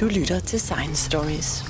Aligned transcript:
Du 0.00 0.04
lytter 0.04 0.40
til 0.40 0.60
Science 0.60 1.10
Stories. 1.10 1.64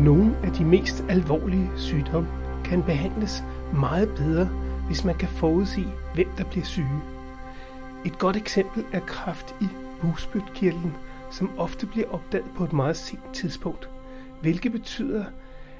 Nogle 0.00 0.36
af 0.44 0.52
de 0.52 0.64
mest 0.64 1.04
alvorlige 1.08 1.70
sygdomme 1.76 2.28
kan 2.64 2.82
behandles 2.82 3.42
meget 3.74 4.08
bedre, 4.16 4.44
hvis 4.86 5.04
man 5.04 5.18
kan 5.18 5.28
forudsige, 5.28 5.92
hvem 6.14 6.28
der 6.38 6.44
bliver 6.44 6.64
syge. 6.64 7.00
Et 8.06 8.18
godt 8.18 8.36
eksempel 8.36 8.84
er 8.92 9.00
kræft 9.00 9.54
i 9.60 9.66
bugspytkirtlen, 10.00 10.96
som 11.30 11.58
ofte 11.58 11.86
bliver 11.86 12.08
opdaget 12.08 12.50
på 12.56 12.64
et 12.64 12.72
meget 12.72 12.96
sent 12.96 13.34
tidspunkt, 13.34 13.88
hvilket 14.40 14.72
betyder, 14.72 15.24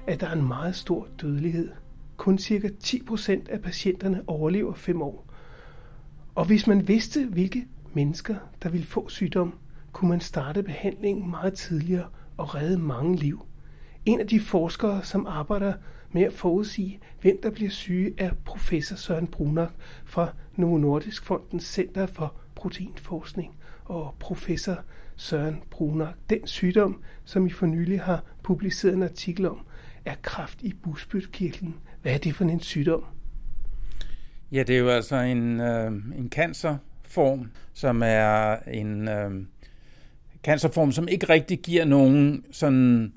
at 0.09 0.21
der 0.21 0.27
er 0.27 0.33
en 0.33 0.49
meget 0.49 0.75
stor 0.75 1.09
dødelighed. 1.21 1.71
Kun 2.17 2.39
ca. 2.39 2.71
10% 2.85 3.51
af 3.51 3.63
patienterne 3.63 4.23
overlever 4.27 4.75
5 4.75 5.03
år. 5.03 5.27
Og 6.35 6.45
hvis 6.45 6.67
man 6.67 6.89
vidste, 6.89 7.27
hvilke 7.27 7.67
mennesker, 7.93 8.35
der 8.63 8.69
ville 8.69 8.87
få 8.87 9.09
sygdom, 9.09 9.59
kunne 9.93 10.09
man 10.09 10.21
starte 10.21 10.63
behandlingen 10.63 11.31
meget 11.31 11.55
tidligere 11.55 12.07
og 12.37 12.55
redde 12.55 12.79
mange 12.79 13.17
liv. 13.17 13.47
En 14.07 14.21
af 14.21 14.27
de 14.27 14.41
forskere, 14.41 15.05
som 15.05 15.27
arbejder 15.27 15.73
med 16.13 16.23
at 16.23 16.33
forudsige, 16.33 17.01
hvem 17.21 17.39
der 17.43 17.51
bliver 17.51 17.71
syge, 17.71 18.15
er 18.19 18.31
professor 18.45 18.97
Søren 18.97 19.27
Brunak 19.27 19.71
fra 20.05 20.33
Novo 20.57 20.79
Nordisk 20.79 21.25
Fondens 21.25 21.65
Center 21.65 22.07
for 22.07 22.35
Proteinforskning 22.55 23.55
og 23.85 24.15
professor 24.19 24.77
Søren 25.17 25.63
Brunak. 25.71 26.15
Den 26.31 26.47
sygdom, 26.47 27.03
som 27.25 27.47
I 27.47 27.51
for 27.51 27.67
nylig 27.67 28.01
har 28.01 28.23
publiceret 28.43 28.95
en 28.95 29.03
artikel 29.03 29.47
om, 29.47 29.67
er 30.09 30.15
kræft 30.23 30.63
i 30.63 30.73
busbytkirtlen. 30.73 31.75
Hvad 32.03 32.15
er 32.15 32.19
det 32.19 32.35
for 32.35 32.45
en 32.45 32.61
sygdom? 32.61 33.05
Ja, 34.53 34.63
det 34.63 34.75
er 34.75 34.79
jo 34.79 34.89
altså 34.89 35.17
en, 35.17 35.61
øh, 35.61 35.93
en 35.93 36.29
cancerform, 36.31 37.51
som 37.75 38.03
er 38.05 38.57
en 38.67 39.09
øh, 39.09 39.31
cancerform, 40.43 40.93
som 40.93 41.09
ikke 41.09 41.29
rigtig 41.29 41.59
giver 41.59 41.85
nogen 41.85 42.45
sådan 42.51 43.13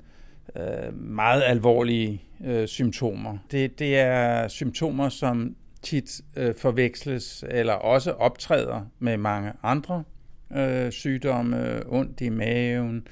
øh, 0.56 1.00
meget 1.00 1.42
alvorlige 1.42 2.22
øh, 2.44 2.68
symptomer. 2.68 3.38
Det, 3.50 3.78
det 3.78 3.98
er 3.98 4.48
symptomer, 4.48 5.08
som 5.08 5.56
tit 5.82 6.20
øh, 6.36 6.54
forveksles 6.54 7.44
eller 7.48 7.72
også 7.72 8.10
optræder 8.10 8.86
med 8.98 9.16
mange 9.16 9.52
andre 9.62 10.04
øh, 10.56 10.92
sygdomme, 10.92 11.82
ondt 11.86 12.20
i 12.20 12.28
maven, 12.28 12.96
øh, 12.96 13.02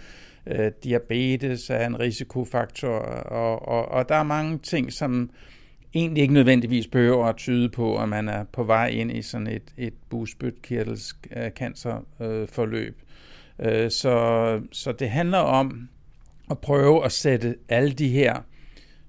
øh, 0.46 0.72
diabetes 0.84 1.70
er 1.70 1.86
en 1.86 2.00
risikofaktor, 2.00 2.88
og, 2.88 3.68
og, 3.68 3.88
og 3.88 4.08
der 4.08 4.14
er 4.14 4.22
mange 4.22 4.58
ting, 4.58 4.92
som 4.92 5.30
egentlig 5.94 6.22
ikke 6.22 6.34
nødvendigvis 6.34 6.86
behøver 6.86 7.26
at 7.26 7.36
tyde 7.36 7.68
på, 7.68 7.98
at 7.98 8.08
man 8.08 8.28
er 8.28 8.44
på 8.52 8.64
vej 8.64 8.86
ind 8.86 9.10
i 9.10 9.22
sådan 9.22 9.46
et, 9.46 9.74
et 9.76 9.94
busbytkirtelscancerforløb. 10.08 13.02
Øh, 13.58 13.84
øh, 13.84 13.90
så, 13.90 14.60
så 14.72 14.92
det 14.92 15.10
handler 15.10 15.38
om 15.38 15.88
at 16.50 16.58
prøve 16.58 17.04
at 17.04 17.12
sætte 17.12 17.56
alle 17.68 17.92
de 17.92 18.08
her 18.08 18.36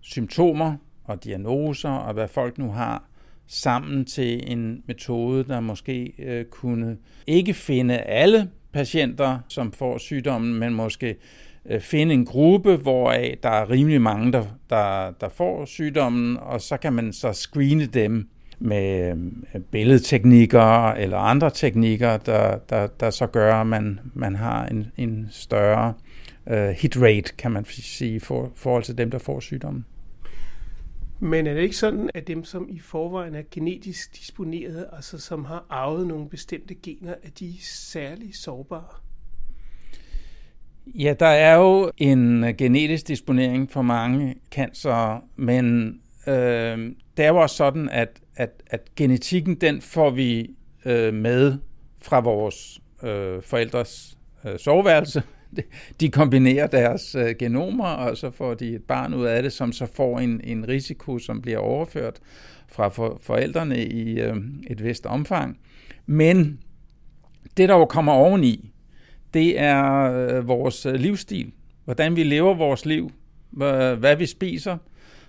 symptomer 0.02 0.76
og 1.04 1.24
diagnoser 1.24 1.90
og 1.90 2.14
hvad 2.14 2.28
folk 2.28 2.58
nu 2.58 2.72
har 2.72 3.04
sammen 3.48 4.06
til 4.06 4.52
en 4.52 4.84
metode, 4.88 5.44
der 5.44 5.60
måske 5.60 6.14
øh, 6.20 6.46
kunne 6.46 6.98
ikke 7.28 7.54
finde 7.54 7.98
alle 7.98 8.50
patienter, 8.74 9.40
som 9.48 9.72
får 9.72 9.98
sygdommen, 9.98 10.60
men 10.60 10.74
måske 10.74 11.16
øh, 11.70 11.82
finde 11.82 12.14
en 12.14 12.26
gruppe, 12.26 12.76
hvor 12.76 13.12
der 13.44 13.50
er 13.50 13.70
rimelig 13.70 14.02
mange, 14.02 14.32
der, 14.32 14.44
der, 14.70 15.12
der 15.22 15.30
får 15.30 15.66
sygdommen, 15.66 16.38
og 16.38 16.62
så 16.62 16.78
kan 16.78 16.94
man 16.94 17.14
så 17.14 17.34
screene 17.34 17.86
dem 17.86 18.30
med 18.60 19.18
øh, 19.56 19.62
billedteknikker 19.62 20.92
eller 20.92 21.18
andre 21.18 21.50
teknikker, 21.50 22.18
der, 22.18 22.58
der, 22.70 22.88
der 22.88 23.10
så 23.10 23.28
gør, 23.28 23.56
at 23.56 23.68
man, 23.68 24.00
man 24.14 24.36
har 24.36 24.66
en, 24.66 24.92
en 24.98 25.28
større 25.32 25.94
uh, 26.52 26.70
hit 26.70 26.98
rate, 27.02 27.34
kan 27.38 27.52
man 27.52 27.66
sige, 27.66 28.20
for 28.20 28.52
forhold 28.56 28.84
til 28.84 28.98
dem, 28.98 29.12
der 29.12 29.20
får 29.20 29.40
sygdommen. 29.40 29.86
Men 31.24 31.48
er 31.48 31.54
det 31.54 31.62
ikke 31.62 31.78
sådan, 31.78 32.10
at 32.14 32.28
dem, 32.28 32.44
som 32.44 32.68
i 32.70 32.80
forvejen 32.80 33.36
er 33.36 33.42
genetisk 33.52 34.20
disponeret, 34.20 34.88
altså 34.94 35.20
som 35.20 35.46
har 35.46 35.66
arvet 35.70 36.08
nogle 36.08 36.30
bestemte 36.30 36.76
gener, 36.76 37.16
at 37.24 37.40
de 37.40 37.50
er 37.50 37.60
særlig 37.62 38.36
sårbare? 38.36 38.96
Ja, 40.86 41.14
der 41.20 41.26
er 41.26 41.56
jo 41.56 41.92
en 41.98 42.56
genetisk 42.58 43.08
disponering 43.08 43.72
for 43.72 43.82
mange 43.82 44.36
cancer, 44.52 45.24
men 45.36 45.88
øh, 46.28 46.96
det 47.18 47.26
er 47.26 47.28
jo 47.28 47.38
også 47.38 47.56
sådan, 47.56 47.90
at, 47.90 48.22
at, 48.36 48.64
at 48.68 48.96
genetikken, 48.96 49.56
den 49.56 49.82
får 49.82 50.10
vi 50.10 50.56
øh, 50.86 51.14
med 51.14 51.58
fra 52.02 52.20
vores 52.20 52.82
øh, 53.04 53.42
forældres 53.42 54.18
øh, 54.46 54.60
soveværelse, 54.60 55.24
de 56.00 56.10
kombinerer 56.10 56.68
deres 56.68 57.16
øh, 57.16 57.36
genomer, 57.40 57.86
og 57.86 58.18
så 58.18 58.32
får 58.32 58.54
de 58.54 58.76
et 58.76 58.84
barn 58.84 59.14
ud 59.14 59.26
af 59.26 59.44
det, 59.44 59.54
som 59.54 59.72
så 59.72 59.86
får 59.86 60.20
en, 60.20 60.42
en 60.44 60.68
risiko, 60.68 61.20
som 61.20 61.42
bliver 61.42 61.58
overført 61.58 62.20
fra 62.68 62.88
for, 62.88 63.20
forældrene 63.24 63.86
i 63.86 64.20
øh, 64.20 64.36
et 64.68 64.84
vist 64.84 65.06
omfang. 65.06 65.58
Men 66.06 66.60
det, 67.58 67.70
der 67.70 67.76
jo 67.76 67.86
kommer 67.86 68.12
oveni, 68.12 68.72
det 69.34 69.60
er 69.60 70.04
øh, 70.04 70.48
vores 70.48 70.86
øh, 70.86 70.94
livsstil. 70.94 71.52
Hvordan 71.86 72.16
vi 72.16 72.24
lever 72.24 72.54
vores 72.54 72.86
liv, 72.86 73.12
øh, 73.62 73.94
hvad 73.94 74.16
vi 74.16 74.26
spiser, 74.26 74.78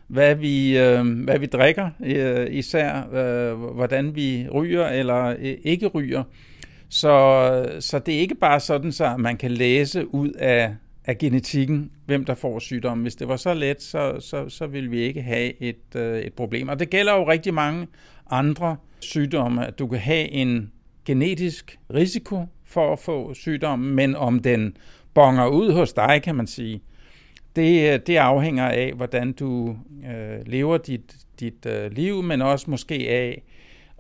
hvad 0.06 0.34
vi, 0.34 0.78
øh, 0.78 1.24
hvad 1.24 1.38
vi 1.38 1.46
drikker 1.46 1.90
øh, 2.04 2.46
især, 2.50 3.08
øh, 3.12 3.58
hvordan 3.58 4.16
vi 4.16 4.48
ryger 4.54 4.88
eller 4.88 5.24
øh, 5.24 5.54
ikke 5.62 5.86
ryger. 5.86 6.22
Så, 6.94 7.76
så 7.80 7.98
det 7.98 8.14
er 8.14 8.18
ikke 8.18 8.34
bare 8.34 8.60
sådan, 8.60 8.92
så 8.92 9.16
man 9.16 9.36
kan 9.36 9.50
læse 9.50 10.14
ud 10.14 10.30
af, 10.30 10.74
af 11.04 11.18
genetikken, 11.18 11.90
hvem 12.06 12.24
der 12.24 12.34
får 12.34 12.58
sygdommen. 12.58 13.02
Hvis 13.02 13.14
det 13.16 13.28
var 13.28 13.36
så 13.36 13.54
let, 13.54 13.82
så, 13.82 14.16
så, 14.20 14.48
så 14.48 14.66
ville 14.66 14.90
vi 14.90 15.00
ikke 15.00 15.22
have 15.22 15.62
et, 15.62 15.96
øh, 15.96 16.18
et 16.18 16.32
problem. 16.32 16.68
Og 16.68 16.78
det 16.78 16.90
gælder 16.90 17.14
jo 17.14 17.28
rigtig 17.28 17.54
mange 17.54 17.86
andre 18.30 18.76
sygdomme, 19.00 19.66
at 19.66 19.78
du 19.78 19.86
kan 19.86 19.98
have 19.98 20.30
en 20.30 20.72
genetisk 21.04 21.78
risiko 21.94 22.46
for 22.64 22.92
at 22.92 22.98
få 22.98 23.34
sygdommen, 23.34 23.94
men 23.94 24.16
om 24.16 24.40
den 24.40 24.76
bonger 25.14 25.46
ud 25.46 25.72
hos 25.72 25.92
dig, 25.92 26.20
kan 26.24 26.34
man 26.34 26.46
sige, 26.46 26.82
det, 27.56 28.06
det 28.06 28.16
afhænger 28.16 28.66
af, 28.68 28.92
hvordan 28.96 29.32
du 29.32 29.76
øh, 30.06 30.46
lever 30.46 30.78
dit, 30.78 31.16
dit 31.40 31.66
øh, 31.66 31.92
liv, 31.92 32.22
men 32.22 32.42
også 32.42 32.70
måske 32.70 32.94
af, 32.94 33.42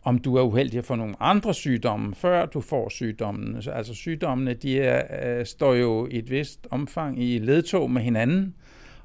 om 0.02 0.18
du 0.18 0.36
er 0.36 0.42
uheldig 0.42 0.78
at 0.78 0.84
få 0.84 0.94
nogle 0.94 1.22
andre 1.22 1.54
sygdomme, 1.54 2.14
før 2.14 2.46
du 2.46 2.60
får 2.60 2.88
sygdommen. 2.88 3.56
Altså 3.72 3.94
sygdommene, 3.94 4.54
de 4.54 4.80
er, 4.80 5.38
øh, 5.38 5.46
står 5.46 5.74
jo 5.74 6.08
i 6.10 6.18
et 6.18 6.30
vist 6.30 6.66
omfang 6.70 7.22
i 7.22 7.38
ledtog 7.38 7.90
med 7.90 8.02
hinanden, 8.02 8.54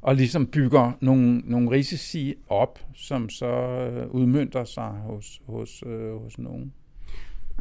og 0.02 0.16
ligesom 0.16 0.48
bygger 0.48 0.92
nogle, 1.02 1.38
nogle 1.38 1.72
risici 1.72 2.36
op, 2.48 2.80
som 2.96 3.30
så 3.30 3.46
øh, 3.46 4.08
udmyndter 4.08 4.64
sig 4.64 4.90
hos, 4.90 5.42
hos, 5.46 5.84
øh, 5.86 6.22
hos 6.24 6.38
nogen. 6.38 6.74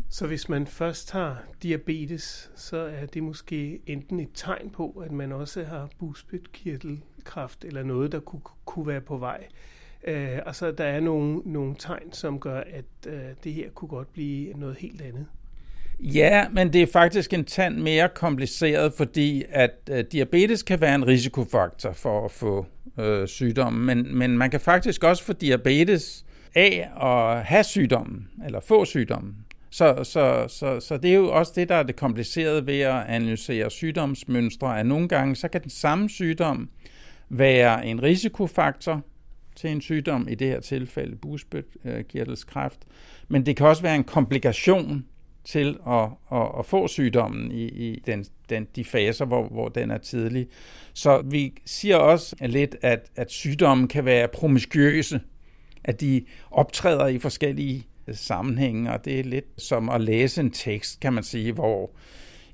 Så 0.09 0.27
hvis 0.27 0.49
man 0.49 0.67
først 0.67 1.11
har 1.11 1.43
diabetes, 1.63 2.51
så 2.57 2.77
er 2.77 3.07
det 3.07 3.23
måske 3.23 3.81
enten 3.87 4.21
et 4.21 4.29
tegn 4.35 4.71
på, 4.71 5.03
at 5.05 5.13
man 5.13 5.33
også 5.33 5.65
har 5.65 5.91
bugspytkirtelkræft, 5.99 7.65
eller 7.65 7.83
noget, 7.83 8.13
der 8.13 8.21
kunne, 8.21 8.43
kunne 8.65 8.87
være 8.87 9.01
på 9.01 9.17
vej. 9.17 9.47
Øh, 10.07 10.39
så 10.53 10.73
der 10.73 10.85
er 10.85 11.01
nogle, 11.01 11.41
nogle 11.45 11.75
tegn, 11.79 12.13
som 12.13 12.41
gør, 12.41 12.61
at 12.61 12.85
øh, 13.07 13.21
det 13.45 13.53
her 13.53 13.71
kunne 13.75 13.89
godt 13.89 14.13
blive 14.13 14.53
noget 14.53 14.77
helt 14.79 15.03
andet. 15.03 15.27
Ja, 16.01 16.49
men 16.53 16.73
det 16.73 16.83
er 16.83 16.87
faktisk 16.93 17.33
en 17.33 17.45
tand 17.45 17.77
mere 17.77 18.09
kompliceret, 18.15 18.93
fordi 18.93 19.45
at 19.49 19.75
øh, 19.91 20.05
diabetes 20.13 20.63
kan 20.63 20.81
være 20.81 20.95
en 20.95 21.07
risikofaktor 21.07 21.93
for 21.93 22.25
at 22.25 22.31
få 22.31 22.67
øh, 22.99 23.29
sygdommen, 23.29 23.87
men, 23.87 24.19
men 24.19 24.39
man 24.39 24.51
kan 24.51 24.61
faktisk 24.61 25.05
også 25.05 25.25
få 25.25 25.33
diabetes 25.33 26.25
af 26.55 26.91
at 27.03 27.45
have 27.45 27.65
sygdommen, 27.65 28.29
eller 28.47 28.61
få 28.61 28.85
sygdommen. 28.85 29.37
Så, 29.71 30.05
så, 30.05 30.45
så, 30.49 30.81
så 30.81 30.97
det 30.97 31.11
er 31.11 31.15
jo 31.15 31.33
også 31.33 31.53
det, 31.57 31.69
der 31.69 31.75
er 31.75 31.83
det 31.83 31.97
komplicerede 31.97 32.67
ved 32.67 32.81
at 32.81 33.05
analysere 33.09 33.71
sygdomsmønstre, 33.71 34.81
at 34.81 34.87
nogle 34.87 35.09
gange 35.09 35.37
så 35.37 35.49
kan 35.49 35.63
den 35.63 35.71
samme 35.71 36.11
sygdom 36.11 36.69
være 37.29 37.87
en 37.87 38.03
risikofaktor, 38.03 39.03
til 39.57 39.71
en 39.71 39.81
sygdom, 39.81 40.29
i 40.29 40.35
det 40.35 40.49
her 40.49 40.61
tilfælde 40.61 41.17
bugspytkirtelskræft. 41.17 42.79
Øh, 42.89 42.95
Men 43.29 43.47
det 43.47 43.57
kan 43.57 43.67
også 43.67 43.83
være 43.83 43.95
en 43.95 44.05
komplikation 44.05 45.07
til 45.45 45.79
at, 45.89 46.09
at, 46.33 46.49
at 46.59 46.67
få 46.67 46.89
sygdommen 46.89 47.53
i, 47.53 47.65
i 47.65 48.03
den, 48.07 48.25
den, 48.49 48.67
de 48.77 48.85
faser, 48.85 49.25
hvor, 49.25 49.49
hvor 49.49 49.69
den 49.69 49.91
er 49.91 49.99
tidlig. 49.99 50.47
Så 50.93 51.23
vi 51.25 51.55
siger 51.65 51.97
også 51.97 52.37
lidt, 52.41 52.77
at, 52.83 53.11
at 53.17 53.31
sygdommen 53.31 53.89
kan 53.89 54.05
være 54.05 54.29
promiskuøse, 54.29 55.21
at 55.85 56.01
de 56.01 56.25
optræder 56.51 57.07
i 57.07 57.19
forskellige 57.19 57.87
sammenhænge, 58.13 58.93
og 58.93 59.05
det 59.05 59.21
er 59.21 59.25
lidt 59.25 59.45
som 59.59 59.89
at 59.89 60.01
læse 60.01 60.41
en 60.41 60.51
tekst, 60.51 61.01
kan 61.01 61.13
man 61.13 61.25
sige, 61.25 61.53
hvor 61.53 61.91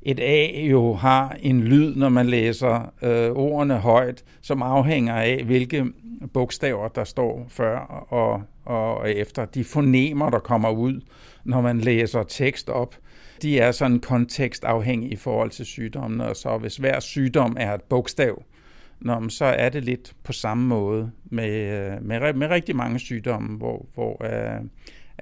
et 0.03 0.21
A 0.21 0.61
jo 0.61 0.95
har 0.95 1.37
en 1.41 1.61
lyd, 1.61 1.95
når 1.95 2.09
man 2.09 2.27
læser 2.27 2.93
øh, 3.03 3.31
ordene 3.31 3.79
højt, 3.79 4.25
som 4.41 4.63
afhænger 4.63 5.15
af, 5.15 5.43
hvilke 5.45 5.87
bogstaver, 6.33 6.89
der 6.89 7.05
står 7.05 7.47
før 7.49 7.79
og, 8.09 8.43
og 8.65 9.11
efter. 9.11 9.45
De 9.45 9.65
fonemer, 9.65 10.31
der 10.31 10.39
kommer 10.39 10.71
ud, 10.71 11.01
når 11.45 11.61
man 11.61 11.79
læser 11.79 12.23
tekst 12.23 12.69
op, 12.69 12.97
de 13.43 13.59
er 13.59 13.73
sådan 13.73 14.01
kontekstafhængige 14.01 15.13
i 15.13 15.17
forhold 15.17 15.51
til 15.51 15.67
sygdommen, 15.67 16.21
og 16.21 16.37
så 16.37 16.59
hvis 16.59 16.77
hver 16.77 17.01
sygdom 17.01 17.57
er 17.61 17.75
et 17.75 17.83
bogstav, 17.83 18.43
Nå, 19.05 19.29
så 19.29 19.45
er 19.45 19.69
det 19.69 19.85
lidt 19.85 20.15
på 20.25 20.33
samme 20.33 20.67
måde 20.67 21.11
med, 21.25 21.51
øh, 21.51 22.05
med, 22.05 22.33
med 22.33 22.49
rigtig 22.49 22.77
mange 22.77 22.99
sygdomme, 22.99 23.57
hvor, 23.57 23.87
hvor 23.95 24.25
øh, 24.25 24.61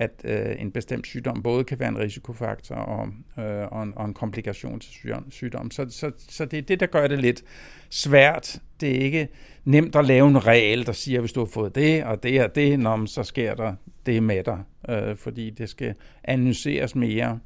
at 0.00 0.10
øh, 0.24 0.56
en 0.58 0.70
bestemt 0.70 1.06
sygdom 1.06 1.42
både 1.42 1.64
kan 1.64 1.78
være 1.78 1.88
en 1.88 1.98
risikofaktor 1.98 2.74
og, 2.74 3.08
øh, 3.44 3.66
og, 3.72 3.82
en, 3.82 3.92
og 3.96 4.04
en 4.04 4.14
komplikation 4.14 4.80
til 4.80 4.92
sygdom. 5.30 5.70
Så, 5.70 5.86
så, 5.90 6.10
så 6.18 6.44
det 6.44 6.58
er 6.58 6.62
det, 6.62 6.80
der 6.80 6.86
gør 6.86 7.06
det 7.06 7.18
lidt 7.18 7.42
svært. 7.90 8.58
Det 8.80 8.96
er 8.96 9.00
ikke 9.00 9.28
nemt 9.64 9.96
at 9.96 10.04
lave 10.04 10.28
en 10.28 10.46
regel, 10.46 10.86
der 10.86 10.92
siger, 10.92 11.18
at 11.18 11.22
hvis 11.22 11.32
du 11.32 11.40
har 11.40 11.46
fået 11.46 11.74
det 11.74 12.04
og 12.04 12.22
det 12.22 12.44
og 12.44 12.54
det, 12.54 12.80
nå, 12.80 13.06
så 13.06 13.22
sker 13.22 13.54
der 13.54 13.74
det 14.06 14.22
med 14.22 14.44
dig, 14.44 14.58
øh, 14.88 15.16
fordi 15.16 15.50
det 15.50 15.68
skal 15.68 15.94
analyseres 16.24 16.94
mere 16.94 17.38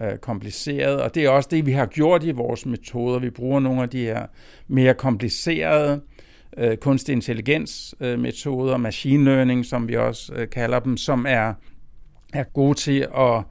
øh, 0.00 0.16
kompliceret, 0.16 1.02
og 1.02 1.14
det 1.14 1.24
er 1.24 1.30
også 1.30 1.48
det, 1.52 1.66
vi 1.66 1.72
har 1.72 1.86
gjort 1.86 2.24
i 2.24 2.30
vores 2.30 2.66
metoder. 2.66 3.18
Vi 3.18 3.30
bruger 3.30 3.60
nogle 3.60 3.82
af 3.82 3.88
de 3.88 4.04
her 4.04 4.26
mere 4.68 4.94
komplicerede 4.94 6.00
øh, 6.56 6.76
kunstig 6.76 7.12
intelligens 7.12 7.94
øh, 8.00 8.18
metoder, 8.18 8.76
machine 8.76 9.24
learning, 9.24 9.66
som 9.66 9.88
vi 9.88 9.96
også 9.96 10.34
øh, 10.34 10.50
kalder 10.50 10.78
dem, 10.78 10.96
som 10.96 11.26
er, 11.28 11.54
er 12.34 12.44
gode 12.44 12.74
til 12.74 13.06
at 13.16 13.42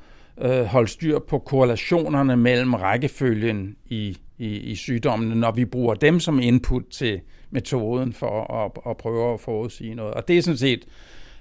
øh, 0.42 0.66
holde 0.66 0.88
styr 0.88 1.20
på 1.20 1.40
korrelationerne 1.40 2.38
mellem 2.38 2.74
rækkefølgen 2.74 3.76
i, 3.86 4.18
i, 4.38 4.58
i 4.58 4.76
sygdommene, 4.76 5.36
når 5.36 5.52
vi 5.52 5.66
bruger 5.66 5.94
dem 5.94 6.20
som 6.20 6.40
input 6.40 6.84
til 6.92 7.22
metoden 7.52 8.14
for 8.14 8.54
at, 8.54 8.92
at 8.92 8.98
prøve 8.98 9.34
at 9.34 9.40
forudsige 9.40 9.96
noget. 9.96 10.14
Og 10.14 10.28
det 10.28 10.38
er 10.38 10.42
sådan 10.42 10.58
set 10.58 10.86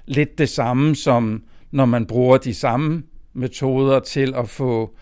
lidt 0.07 0.39
det 0.39 0.49
samme 0.49 0.97
som 0.97 1.43
når 1.71 1.85
man 1.85 2.07
bruger 2.07 2.39
de 2.39 2.55
samme 2.55 3.03
metoder 3.33 4.01
til 4.01 4.35
at 4.35 4.49
få 4.49 4.95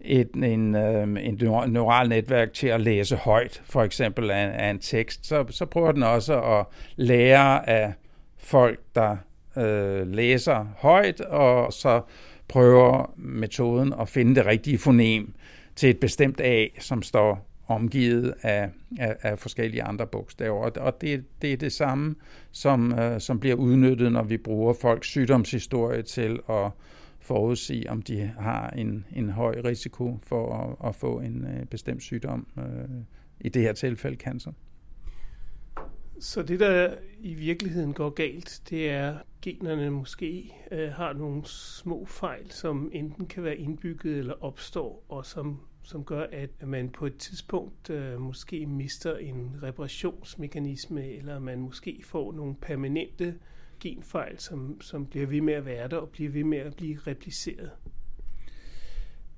et 0.00 0.30
en, 0.34 0.74
øh, 0.74 1.02
en 1.02 1.38
neural 1.68 2.08
netværk 2.08 2.52
til 2.52 2.66
at 2.66 2.80
læse 2.80 3.16
højt, 3.16 3.62
for 3.64 3.82
eksempel 3.82 4.30
af, 4.30 4.50
af 4.54 4.70
en 4.70 4.78
tekst, 4.78 5.26
så, 5.26 5.44
så 5.50 5.66
prøver 5.66 5.92
den 5.92 6.02
også 6.02 6.40
at 6.40 6.66
lære 6.96 7.68
af 7.68 7.92
folk, 8.38 8.80
der 8.94 9.16
øh, 9.58 10.08
læser 10.08 10.66
højt, 10.76 11.20
og 11.20 11.72
så 11.72 12.02
prøver 12.48 13.14
metoden 13.16 13.94
at 14.00 14.08
finde 14.08 14.34
det 14.34 14.46
rigtige 14.46 14.78
fonem 14.78 15.34
til 15.76 15.90
et 15.90 16.00
bestemt 16.00 16.40
A, 16.40 16.66
som 16.78 17.02
står 17.02 17.46
omgivet 17.68 18.34
af, 18.42 18.70
af, 18.98 19.16
af 19.22 19.38
forskellige 19.38 19.82
andre 19.82 20.06
bogstaver. 20.06 20.64
Og, 20.64 20.72
og 20.76 21.00
det, 21.00 21.24
det 21.42 21.52
er 21.52 21.56
det 21.56 21.72
samme, 21.72 22.14
som, 22.52 22.98
øh, 22.98 23.20
som 23.20 23.40
bliver 23.40 23.56
udnyttet, 23.56 24.12
når 24.12 24.22
vi 24.22 24.36
bruger 24.36 24.72
folks 24.72 25.08
sygdomshistorie 25.08 26.02
til 26.02 26.38
at 26.50 26.70
forudsige, 27.20 27.90
om 27.90 28.02
de 28.02 28.32
har 28.38 28.70
en, 28.70 29.04
en 29.16 29.30
høj 29.30 29.60
risiko 29.64 30.18
for 30.22 30.54
at, 30.54 30.88
at 30.88 30.94
få 30.94 31.20
en 31.20 31.44
øh, 31.44 31.66
bestemt 31.66 32.02
sygdom, 32.02 32.46
øh, 32.58 32.64
i 33.40 33.48
det 33.48 33.62
her 33.62 33.72
tilfælde 33.72 34.16
cancer. 34.16 34.52
Så 36.20 36.42
det, 36.42 36.60
der 36.60 36.94
i 37.20 37.34
virkeligheden 37.34 37.92
går 37.92 38.10
galt, 38.10 38.62
det 38.70 38.90
er, 38.90 39.10
at 39.10 39.22
generne 39.42 39.90
måske 39.90 40.54
øh, 40.72 40.88
har 40.88 41.12
nogle 41.12 41.42
små 41.44 42.06
fejl, 42.06 42.50
som 42.50 42.90
enten 42.92 43.26
kan 43.26 43.44
være 43.44 43.56
indbygget 43.56 44.18
eller 44.18 44.44
opstår, 44.44 45.04
og 45.08 45.26
som, 45.26 45.60
som 45.82 46.04
gør, 46.04 46.26
at 46.32 46.50
man 46.66 46.88
på 46.88 47.06
et 47.06 47.16
tidspunkt 47.16 47.90
øh, 47.90 48.20
måske 48.20 48.66
mister 48.66 49.16
en 49.16 49.56
reparationsmekanisme, 49.62 51.08
eller 51.08 51.38
man 51.38 51.60
måske 51.60 52.00
får 52.04 52.32
nogle 52.32 52.54
permanente 52.54 53.34
genfejl, 53.80 54.38
som, 54.38 54.80
som 54.80 55.06
bliver 55.06 55.26
ved 55.26 55.40
med 55.40 55.54
at 55.54 55.64
være 55.64 55.88
der 55.88 55.96
og 55.96 56.08
bliver 56.08 56.30
ved 56.30 56.44
med 56.44 56.58
at 56.58 56.76
blive 56.76 56.98
repliceret. 57.06 57.70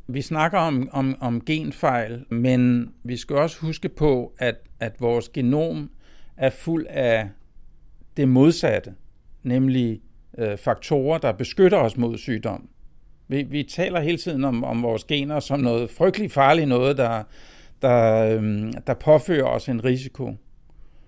Vi 0.07 0.23
snakker 0.23 0.59
om, 0.59 0.89
om, 0.93 1.17
om 1.21 1.45
genfejl, 1.45 2.25
men 2.31 2.93
vi 3.03 3.17
skal 3.17 3.37
også 3.37 3.61
huske 3.61 3.89
på, 3.89 4.33
at, 4.39 4.57
at 4.81 5.01
vores 5.01 5.29
genom 5.29 5.91
er 6.39 6.51
fuld 6.51 6.87
af 6.89 7.29
det 8.17 8.29
modsatte, 8.29 8.95
nemlig 9.43 10.01
øh, 10.39 10.57
faktorer, 10.57 11.19
der 11.19 11.33
beskytter 11.33 11.79
os 11.79 11.97
mod 11.97 12.19
sygdom. 12.19 12.69
Vi, 13.29 13.43
vi 13.43 13.63
taler 13.63 14.01
hele 14.01 14.19
tiden 14.19 14.45
om, 14.45 14.65
om 14.65 14.83
vores 14.83 15.05
gener 15.05 15.41
som 15.41 15.61
noget 15.61 15.91
frygteligt 15.91 16.33
farligt, 16.33 16.69
noget, 16.69 16.97
der, 16.97 17.23
der, 17.83 18.25
øh, 18.25 18.73
der 18.87 18.95
påfører 18.95 19.47
os 19.47 19.69
en 19.69 19.85
risiko. 19.85 20.35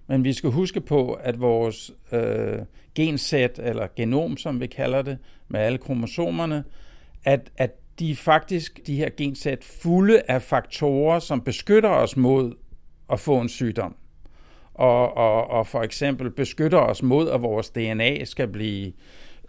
Men 0.06 0.24
vi 0.24 0.32
skal 0.32 0.50
huske 0.50 0.80
på, 0.80 1.12
at 1.12 1.40
vores 1.40 1.92
øh, 2.12 2.58
gensæt, 2.94 3.60
eller 3.62 3.86
genom, 3.96 4.36
som 4.36 4.60
vi 4.60 4.66
kalder 4.66 5.02
det, 5.02 5.18
med 5.48 5.60
alle 5.60 5.78
kromosomerne, 5.78 6.64
at, 7.24 7.50
at 7.56 7.70
de 7.98 8.16
faktisk, 8.16 8.80
de 8.86 8.96
her 8.96 9.10
gensæt, 9.16 9.64
fulde 9.64 10.22
af 10.28 10.42
faktorer, 10.42 11.18
som 11.18 11.40
beskytter 11.40 11.88
os 11.88 12.16
mod 12.16 12.54
at 13.12 13.20
få 13.20 13.40
en 13.40 13.48
sygdom. 13.48 13.96
Og, 14.80 15.16
og, 15.16 15.50
og 15.50 15.66
for 15.66 15.82
eksempel 15.82 16.30
beskytter 16.30 16.78
os 16.78 17.02
mod, 17.02 17.30
at 17.30 17.42
vores 17.42 17.70
DNA 17.70 18.24
skal 18.24 18.48
blive 18.48 18.92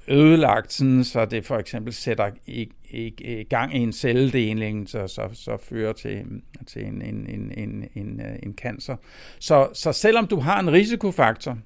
ødelagt, 0.08 0.74
sådan, 0.74 1.04
så 1.04 1.26
det 1.26 1.46
for 1.46 1.58
eksempel 1.58 1.94
sætter 1.94 2.32
i, 2.48 2.70
i, 2.90 3.14
i 3.20 3.44
gang 3.44 3.76
i 3.76 3.80
en 3.80 3.94
celledeling, 3.94 4.90
så, 4.90 5.08
så, 5.08 5.22
så 5.34 5.58
fører 5.58 5.94
til, 5.94 6.26
til 6.68 6.86
en, 6.86 7.02
en, 7.02 7.30
en, 7.30 7.54
en, 7.58 7.88
en, 7.96 8.22
øh, 8.22 8.36
en 8.44 8.54
cancer. 8.54 8.96
Så, 9.40 9.68
så 9.74 9.92
selvom 9.92 10.28
du 10.28 10.40
har 10.40 10.60
en 10.60 10.72
risikofaktor 10.72 11.58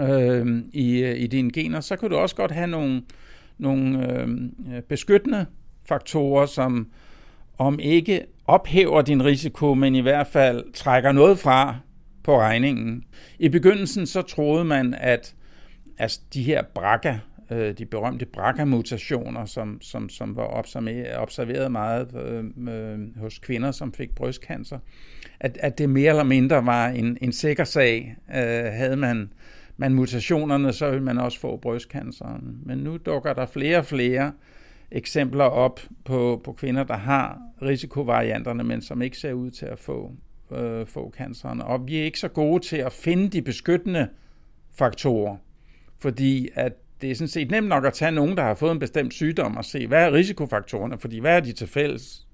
øh, 0.00 0.62
i, 0.72 1.02
øh, 1.02 1.20
i 1.20 1.26
dine 1.26 1.52
gener, 1.52 1.80
så 1.80 1.96
kan 1.96 2.10
du 2.10 2.16
også 2.16 2.36
godt 2.36 2.50
have 2.50 2.66
nogle, 2.66 3.02
nogle 3.58 4.12
øh, 4.12 4.28
beskyttende 4.88 5.46
faktorer, 5.88 6.46
som 6.46 6.88
om 7.58 7.78
ikke 7.78 8.22
ophæver 8.46 9.02
din 9.02 9.24
risiko, 9.24 9.74
men 9.74 9.94
i 9.94 10.00
hvert 10.00 10.26
fald 10.26 10.72
trækker 10.72 11.12
noget 11.12 11.38
fra 11.38 11.76
på 12.24 12.40
regningen. 12.40 13.04
I 13.38 13.48
begyndelsen 13.48 14.06
så 14.06 14.22
troede 14.22 14.64
man, 14.64 14.94
at 14.94 15.34
altså 15.98 16.20
de 16.34 16.42
her 16.42 16.62
BRCA, 16.74 17.18
øh, 17.50 17.78
de 17.78 17.86
berømte 17.86 18.26
BRCA-mutationer, 18.26 19.44
som, 19.44 19.78
som, 19.80 20.08
som 20.08 20.36
var 20.36 20.46
observeret 21.16 21.72
meget 21.72 22.14
øh, 22.14 22.44
øh, 22.74 23.20
hos 23.20 23.38
kvinder, 23.38 23.70
som 23.70 23.92
fik 23.92 24.14
brystcancer, 24.14 24.78
at, 25.40 25.58
at 25.60 25.78
det 25.78 25.88
mere 25.88 26.10
eller 26.10 26.24
mindre 26.24 26.66
var 26.66 26.88
en, 26.88 27.18
en 27.20 27.32
sikker 27.32 27.64
sag. 27.64 28.16
Øh, 28.28 28.64
havde 28.64 28.96
man, 28.96 29.32
man 29.76 29.94
mutationerne, 29.94 30.72
så 30.72 30.90
ville 30.90 31.04
man 31.04 31.18
også 31.18 31.40
få 31.40 31.56
brystcanceren. 31.56 32.58
Men 32.62 32.78
nu 32.78 32.96
dukker 32.96 33.32
der 33.32 33.46
flere 33.46 33.78
og 33.78 33.84
flere 33.84 34.32
eksempler 34.90 35.44
op 35.44 35.80
på, 36.04 36.40
på 36.44 36.52
kvinder, 36.52 36.84
der 36.84 36.96
har 36.96 37.38
risikovarianterne, 37.62 38.64
men 38.64 38.82
som 38.82 39.02
ikke 39.02 39.16
ser 39.16 39.32
ud 39.32 39.50
til 39.50 39.66
at 39.66 39.78
få, 39.78 40.12
øh, 40.52 40.86
få 40.86 41.12
canceren. 41.16 41.62
Og 41.62 41.86
vi 41.86 41.98
er 41.98 42.04
ikke 42.04 42.18
så 42.18 42.28
gode 42.28 42.62
til 42.64 42.76
at 42.76 42.92
finde 42.92 43.28
de 43.28 43.42
beskyttende 43.42 44.08
faktorer, 44.78 45.36
fordi 45.98 46.48
at 46.54 46.72
det 47.00 47.10
er 47.10 47.14
sådan 47.14 47.28
set 47.28 47.50
nemt 47.50 47.68
nok 47.68 47.84
at 47.84 47.92
tage 47.92 48.12
nogen, 48.12 48.36
der 48.36 48.42
har 48.42 48.54
fået 48.54 48.72
en 48.72 48.78
bestemt 48.78 49.14
sygdom 49.14 49.56
og 49.56 49.64
se, 49.64 49.86
hvad 49.86 50.04
er 50.04 50.12
risikofaktorerne, 50.12 50.98
fordi 50.98 51.18
hvad 51.18 51.36
er 51.36 51.40
de 51.40 51.52
til 51.52 51.66
fælles? 51.66 52.26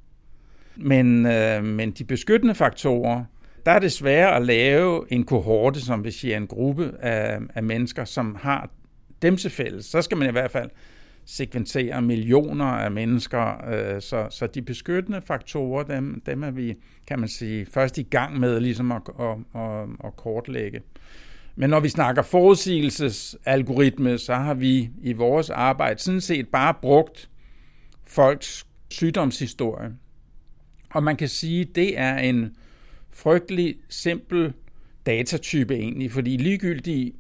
Men, 0.77 1.27
øh, 1.27 1.65
men 1.65 1.91
de 1.91 2.05
beskyttende 2.05 2.55
faktorer, 2.55 3.25
der 3.67 3.73
er 3.73 3.79
det 3.79 3.93
sværere 3.93 4.37
at 4.37 4.43
lave 4.43 5.13
en 5.13 5.25
kohorte, 5.25 5.81
som 5.81 6.05
vi 6.05 6.11
siger 6.11 6.37
en 6.37 6.47
gruppe 6.47 6.93
af, 7.01 7.39
af 7.55 7.63
mennesker, 7.63 8.05
som 8.05 8.37
har 8.41 8.71
dem 9.23 9.37
til 9.37 9.51
fælles. 9.51 9.85
Så 9.85 10.03
skal 10.03 10.17
man 10.17 10.29
i 10.29 10.33
hvert 10.33 10.51
fald 10.51 10.71
sekventere 11.25 12.03
millioner 12.03 12.65
af 12.65 12.91
mennesker, 12.91 13.69
øh, 13.69 14.03
så, 14.03 14.27
så 14.31 14.47
de 14.47 14.63
beskyttende 14.63 15.21
faktorer, 15.23 15.83
dem, 15.83 16.23
dem 16.27 16.43
er 16.43 16.51
vi, 16.51 16.75
kan 17.07 17.19
man 17.19 17.29
sige, 17.29 17.67
først 17.67 17.99
i 17.99 18.03
gang 18.03 18.41
med 18.41 18.61
ligesom 18.61 18.93
at, 18.93 19.03
at, 19.21 19.61
at, 19.63 19.89
at 20.05 20.17
kortlægge. 20.17 20.81
Men 21.57 21.71
når 21.71 21.81
vi 21.81 21.89
snakker 21.89 22.23
forudsigelsesalgoritme, 22.23 24.19
så 24.19 24.35
har 24.35 24.55
vi 24.55 24.91
i 25.03 25.13
vores 25.13 25.51
arbejde 25.51 26.01
sådan 26.01 26.21
set 26.21 26.49
bare 26.49 26.75
brugt 26.83 27.31
folks 28.05 28.67
sygdomshistorie. 28.91 29.93
Og 30.91 31.03
man 31.03 31.17
kan 31.17 31.29
sige, 31.29 31.61
at 31.61 31.69
det 31.75 31.99
er 31.99 32.19
en 32.19 32.57
frygtelig 33.11 33.77
simpel 33.89 34.53
datatype 35.07 35.75
egentlig, 35.75 36.13
fordi 36.13 36.37
ligegyldigt 36.37 37.15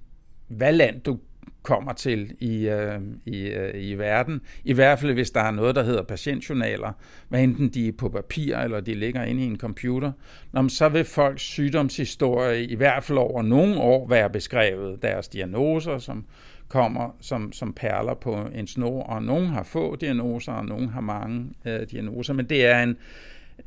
hvad 0.48 0.72
land 0.72 1.00
du 1.00 1.18
kommer 1.62 1.92
til 1.92 2.34
i, 2.38 2.68
øh, 2.68 3.00
i, 3.26 3.40
øh, 3.40 3.84
i 3.84 3.94
verden. 3.94 4.40
I 4.64 4.72
hvert 4.72 4.98
fald 4.98 5.12
hvis 5.12 5.30
der 5.30 5.40
er 5.40 5.50
noget, 5.50 5.74
der 5.74 5.82
hedder 5.82 6.02
patientjournaler, 6.02 6.92
hvad 7.28 7.42
enten 7.42 7.68
de 7.68 7.88
er 7.88 7.92
på 7.92 8.08
papir 8.08 8.56
eller 8.56 8.80
de 8.80 8.94
ligger 8.94 9.24
inde 9.24 9.42
i 9.42 9.46
en 9.46 9.58
computer, 9.58 10.12
når 10.52 10.68
så 10.68 10.88
vil 10.88 11.04
folks 11.04 11.42
sygdomshistorie 11.42 12.64
i 12.64 12.74
hvert 12.74 13.04
fald 13.04 13.18
over 13.18 13.42
nogle 13.42 13.80
år 13.80 14.08
være 14.08 14.30
beskrevet. 14.30 15.02
Deres 15.02 15.28
diagnoser, 15.28 15.98
som 15.98 16.24
kommer 16.68 17.16
som, 17.20 17.52
som 17.52 17.72
perler 17.72 18.14
på 18.14 18.48
en 18.54 18.66
snor, 18.66 19.02
og 19.02 19.22
nogen 19.22 19.46
har 19.46 19.62
få 19.62 19.96
diagnoser, 19.96 20.52
og 20.52 20.64
nogen 20.64 20.88
har 20.88 21.00
mange 21.00 21.50
øh, 21.64 21.80
diagnoser, 21.90 22.34
men 22.34 22.46
det 22.46 22.66
er 22.66 22.82
en, 22.82 22.96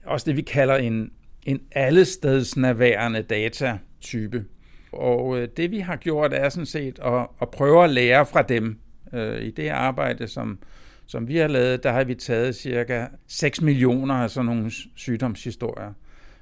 også 0.05 0.25
det, 0.25 0.38
vi 0.38 0.41
kalder 0.41 0.75
en, 0.75 1.12
en 1.45 1.62
allestedsnærværende 1.71 3.21
datatype. 3.21 4.45
Og 4.93 5.39
øh, 5.39 5.47
det 5.57 5.71
vi 5.71 5.79
har 5.79 5.95
gjort 5.95 6.33
er 6.33 6.50
sådan 6.50 6.65
set 6.65 7.00
at, 7.00 7.27
at 7.41 7.50
prøve 7.50 7.83
at 7.83 7.89
lære 7.89 8.25
fra 8.25 8.41
dem. 8.41 8.79
Øh, 9.13 9.41
I 9.41 9.51
det 9.51 9.69
arbejde, 9.69 10.27
som, 10.27 10.59
som 11.05 11.27
vi 11.27 11.38
har 11.38 11.47
lavet, 11.47 11.83
der 11.83 11.91
har 11.91 12.03
vi 12.03 12.15
taget 12.15 12.55
cirka 12.55 13.05
6 13.27 13.62
millioner 13.62 14.15
af 14.15 14.29
sådan 14.29 14.45
nogle 14.45 14.71
sygdomshistorier 14.95 15.93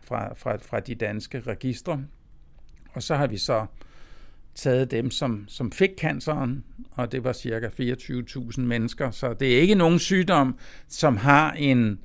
fra, 0.02 0.34
fra, 0.34 0.58
fra 0.58 0.80
de 0.80 0.96
danske 0.96 1.40
registre. 1.40 2.02
Og 2.94 3.04
så 3.04 3.16
har 3.16 3.28
vi 3.28 3.38
så 3.38 3.66
taget 4.56 4.92
dem, 4.92 5.12
som, 5.12 5.46
som 5.48 5.72
fik 5.72 5.90
canceren, 5.98 6.64
og 6.92 7.12
det 7.12 7.24
var 7.24 7.34
cirka 7.34 7.68
24.000 7.68 8.62
mennesker. 8.62 9.12
Så 9.12 9.34
det 9.34 9.58
er 9.58 9.62
ikke 9.62 9.76
nogen 9.76 10.00
sygdom, 10.00 10.58
som 10.88 11.18
har 11.18 11.52
en, 11.52 12.00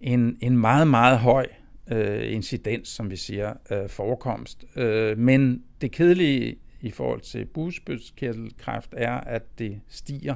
en, 0.00 0.38
en 0.40 0.58
meget, 0.58 0.88
meget 0.88 1.18
høj 1.18 1.46
øh, 1.90 2.32
incidens, 2.32 2.88
som 2.88 3.10
vi 3.10 3.16
siger, 3.16 3.54
øh, 3.70 3.88
forekomst. 3.88 4.64
Øh, 4.76 5.18
men 5.18 5.62
det 5.80 5.92
kedelige 5.92 6.56
i 6.80 6.90
forhold 6.90 7.20
til 7.20 7.44
bugspytkirtelkræft 7.44 8.94
er, 8.96 9.12
at 9.12 9.42
det 9.58 9.80
stiger 9.88 10.34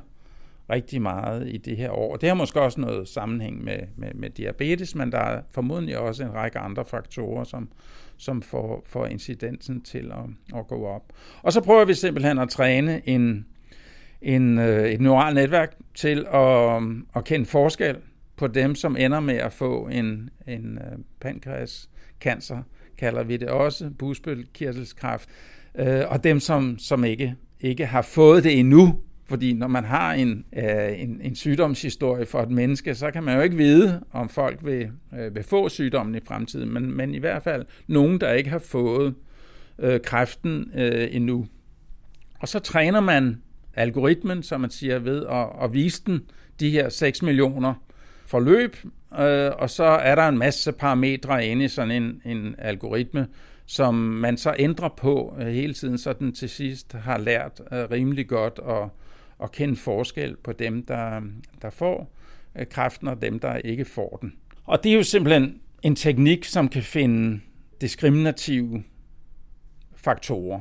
rigtig 0.70 1.02
meget 1.02 1.48
i 1.48 1.56
det 1.56 1.76
her 1.76 1.90
år. 1.90 2.16
Det 2.16 2.28
har 2.28 2.34
måske 2.36 2.60
også 2.60 2.80
noget 2.80 3.08
sammenhæng 3.08 3.64
med, 3.64 3.78
med, 3.96 4.08
med 4.14 4.30
diabetes, 4.30 4.94
men 4.94 5.12
der 5.12 5.18
er 5.18 5.42
formodentlig 5.50 5.98
også 5.98 6.24
en 6.24 6.34
række 6.34 6.58
andre 6.58 6.84
faktorer, 6.84 7.44
som, 7.44 7.68
som 8.16 8.42
får, 8.42 8.82
får 8.86 9.06
incidensen 9.06 9.80
til 9.80 10.12
at, 10.12 10.58
at 10.58 10.66
gå 10.66 10.86
op. 10.86 11.12
Og 11.42 11.52
så 11.52 11.60
prøver 11.60 11.84
vi 11.84 11.94
simpelthen 11.94 12.38
at 12.38 12.48
træne 12.48 13.08
en, 13.08 13.46
en, 14.22 14.58
øh, 14.58 14.90
et 14.90 15.00
neuralt 15.00 15.34
netværk 15.34 15.76
til 15.94 16.26
at, 16.32 16.82
at 17.16 17.24
kende 17.24 17.46
forskel 17.46 17.96
på 18.36 18.46
dem, 18.46 18.74
som 18.74 18.96
ender 18.96 19.20
med 19.20 19.34
at 19.34 19.52
få 19.52 19.88
en, 19.88 20.30
en 20.46 20.78
øh, 20.78 20.98
pankreascancer, 21.20 22.62
kalder 22.98 23.22
vi 23.22 23.36
det 23.36 23.48
også, 23.48 23.90
bugspytkirtelskræft, 23.98 25.28
øh, 25.74 26.02
og 26.08 26.24
dem, 26.24 26.40
som, 26.40 26.78
som 26.78 27.04
ikke, 27.04 27.34
ikke 27.60 27.86
har 27.86 28.02
fået 28.02 28.44
det 28.44 28.58
endnu, 28.58 29.00
fordi 29.28 29.52
når 29.52 29.66
man 29.66 29.84
har 29.84 30.12
en, 30.12 30.44
øh, 30.56 31.00
en, 31.00 31.20
en 31.22 31.34
sygdomshistorie 31.34 32.26
for 32.26 32.42
et 32.42 32.50
menneske, 32.50 32.94
så 32.94 33.10
kan 33.10 33.22
man 33.22 33.36
jo 33.36 33.42
ikke 33.42 33.56
vide, 33.56 34.00
om 34.12 34.28
folk 34.28 34.58
vil, 34.64 34.90
øh, 35.18 35.34
vil 35.34 35.42
få 35.42 35.68
sygdommen 35.68 36.14
i 36.14 36.20
fremtiden, 36.26 36.72
men, 36.72 36.96
men 36.96 37.14
i 37.14 37.18
hvert 37.18 37.42
fald 37.42 37.66
nogen, 37.86 38.20
der 38.20 38.32
ikke 38.32 38.50
har 38.50 38.58
fået 38.58 39.14
øh, 39.78 40.00
kræften 40.00 40.70
øh, 40.74 41.08
endnu. 41.10 41.46
Og 42.40 42.48
så 42.48 42.58
træner 42.58 43.00
man 43.00 43.42
algoritmen, 43.74 44.42
som 44.42 44.60
man 44.60 44.70
siger, 44.70 44.98
ved 44.98 45.26
at, 45.26 45.46
at 45.62 45.72
vise 45.72 46.02
den 46.06 46.20
de 46.60 46.70
her 46.70 46.88
6 46.88 47.22
millioner 47.22 47.74
forløb, 48.32 48.76
øh, 49.18 49.50
og 49.58 49.70
så 49.70 49.84
er 49.84 50.14
der 50.14 50.28
en 50.28 50.38
masse 50.38 50.72
parametre 50.72 51.46
inde 51.46 51.64
i 51.64 51.68
sådan 51.68 51.90
en, 51.90 52.22
en 52.24 52.54
algoritme, 52.58 53.26
som 53.66 53.94
man 53.94 54.36
så 54.36 54.54
ændrer 54.58 54.88
på 54.88 55.36
øh, 55.40 55.46
hele 55.46 55.74
tiden, 55.74 55.98
så 55.98 56.12
den 56.12 56.32
til 56.32 56.48
sidst 56.48 56.92
har 56.92 57.18
lært 57.18 57.60
øh, 57.72 57.90
rimelig 57.90 58.28
godt 58.28 58.60
at, 58.68 58.88
at 59.42 59.52
kende 59.52 59.76
forskel 59.76 60.36
på 60.36 60.52
dem, 60.52 60.86
der, 60.86 61.20
der 61.62 61.70
får 61.70 62.12
øh, 62.58 62.66
kræften, 62.66 63.08
og 63.08 63.22
dem, 63.22 63.38
der 63.38 63.56
ikke 63.56 63.84
får 63.84 64.18
den. 64.22 64.32
Og 64.64 64.84
det 64.84 64.92
er 64.92 64.96
jo 64.96 65.02
simpelthen 65.02 65.60
en 65.82 65.96
teknik, 65.96 66.44
som 66.44 66.68
kan 66.68 66.82
finde 66.82 67.40
diskriminative 67.80 68.82
faktorer. 69.96 70.60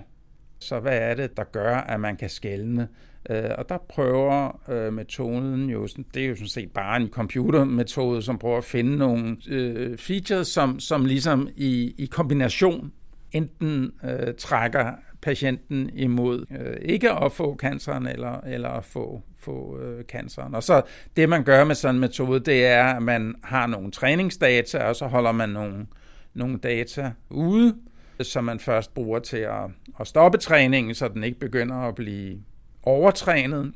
Så 0.60 0.80
hvad 0.80 0.98
er 0.98 1.13
det, 1.13 1.38
der 1.38 1.44
gør, 1.44 1.75
at 1.75 2.00
man 2.00 2.18
kan 2.18 2.30
skelne? 2.30 2.88
Øh, 3.30 3.50
og 3.58 3.70
der 3.70 3.78
prøver 3.90 4.60
øh, 4.70 4.94
metoden 4.94 5.70
jo, 5.70 5.88
det 6.13 6.24
er 6.24 6.28
jo 6.28 6.36
sådan 6.36 6.48
set 6.48 6.72
bare 6.72 7.01
en 7.01 7.10
computermetode, 7.10 8.22
som 8.22 8.38
prøver 8.38 8.58
at 8.58 8.63
finde 8.63 8.98
nogle 8.98 9.38
øh, 9.48 9.98
features, 9.98 10.48
som, 10.48 10.80
som 10.80 11.06
ligesom 11.06 11.50
i, 11.56 11.96
i 11.98 12.06
kombination 12.06 12.92
enten 13.32 13.92
øh, 14.04 14.34
trækker 14.38 14.92
patienten 15.22 15.90
imod 15.94 16.46
øh, 16.60 16.78
ikke 16.82 17.12
at 17.12 17.32
få 17.32 17.56
canceren 17.56 18.08
eller, 18.08 18.42
eller 18.42 18.70
at 18.70 18.86
få, 18.86 19.22
få 19.38 19.80
øh, 19.80 20.04
canceren. 20.04 20.56
Og 20.56 20.63
så 20.63 20.82
det, 21.16 21.30
man 21.30 21.44
gør 21.44 21.63
med 21.63 21.75
sådan 21.75 21.96
en 21.96 22.01
metode, 22.01 22.40
det 22.40 22.66
er, 22.66 22.84
at 22.84 23.04
man 23.04 23.36
har 23.44 23.68
nogle 23.68 23.92
træningsdata, 23.92 24.84
og 24.84 24.96
så 24.96 25.08
holder 25.08 25.32
man 25.32 25.50
nogle, 25.50 25.88
nogle 26.34 26.58
data 26.58 27.12
ude, 27.30 27.75
som 28.22 28.44
man 28.44 28.60
først 28.60 28.94
bruger 28.94 29.20
til 29.20 29.38
at, 29.38 29.63
at 30.00 30.08
stoppe 30.08 30.38
træningen, 30.38 30.96
så 30.96 31.08
den 31.08 31.24
ikke 31.24 31.40
begynder 31.40 31.75
at 31.75 31.96
blive 31.96 32.40
overtrænet. 32.84 33.74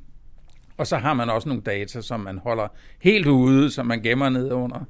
Og 0.77 0.87
så 0.87 0.97
har 0.97 1.13
man 1.13 1.29
også 1.29 1.49
nogle 1.49 1.63
data, 1.63 2.01
som 2.01 2.19
man 2.19 2.37
holder 2.37 2.67
helt 3.01 3.27
ude, 3.27 3.71
som 3.71 3.85
man 3.85 4.01
gemmer 4.01 4.29
ned 4.29 4.51
under, 4.51 4.85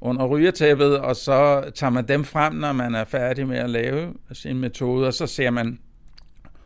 under 0.00 0.26
rygertæppet, 0.26 0.98
og 0.98 1.16
så 1.16 1.70
tager 1.74 1.90
man 1.90 2.08
dem 2.08 2.24
frem, 2.24 2.52
når 2.52 2.72
man 2.72 2.94
er 2.94 3.04
færdig 3.04 3.48
med 3.48 3.56
at 3.58 3.70
lave 3.70 4.14
sin 4.32 4.58
metode, 4.58 5.06
og 5.06 5.14
så 5.14 5.26
ser 5.26 5.50
man, 5.50 5.78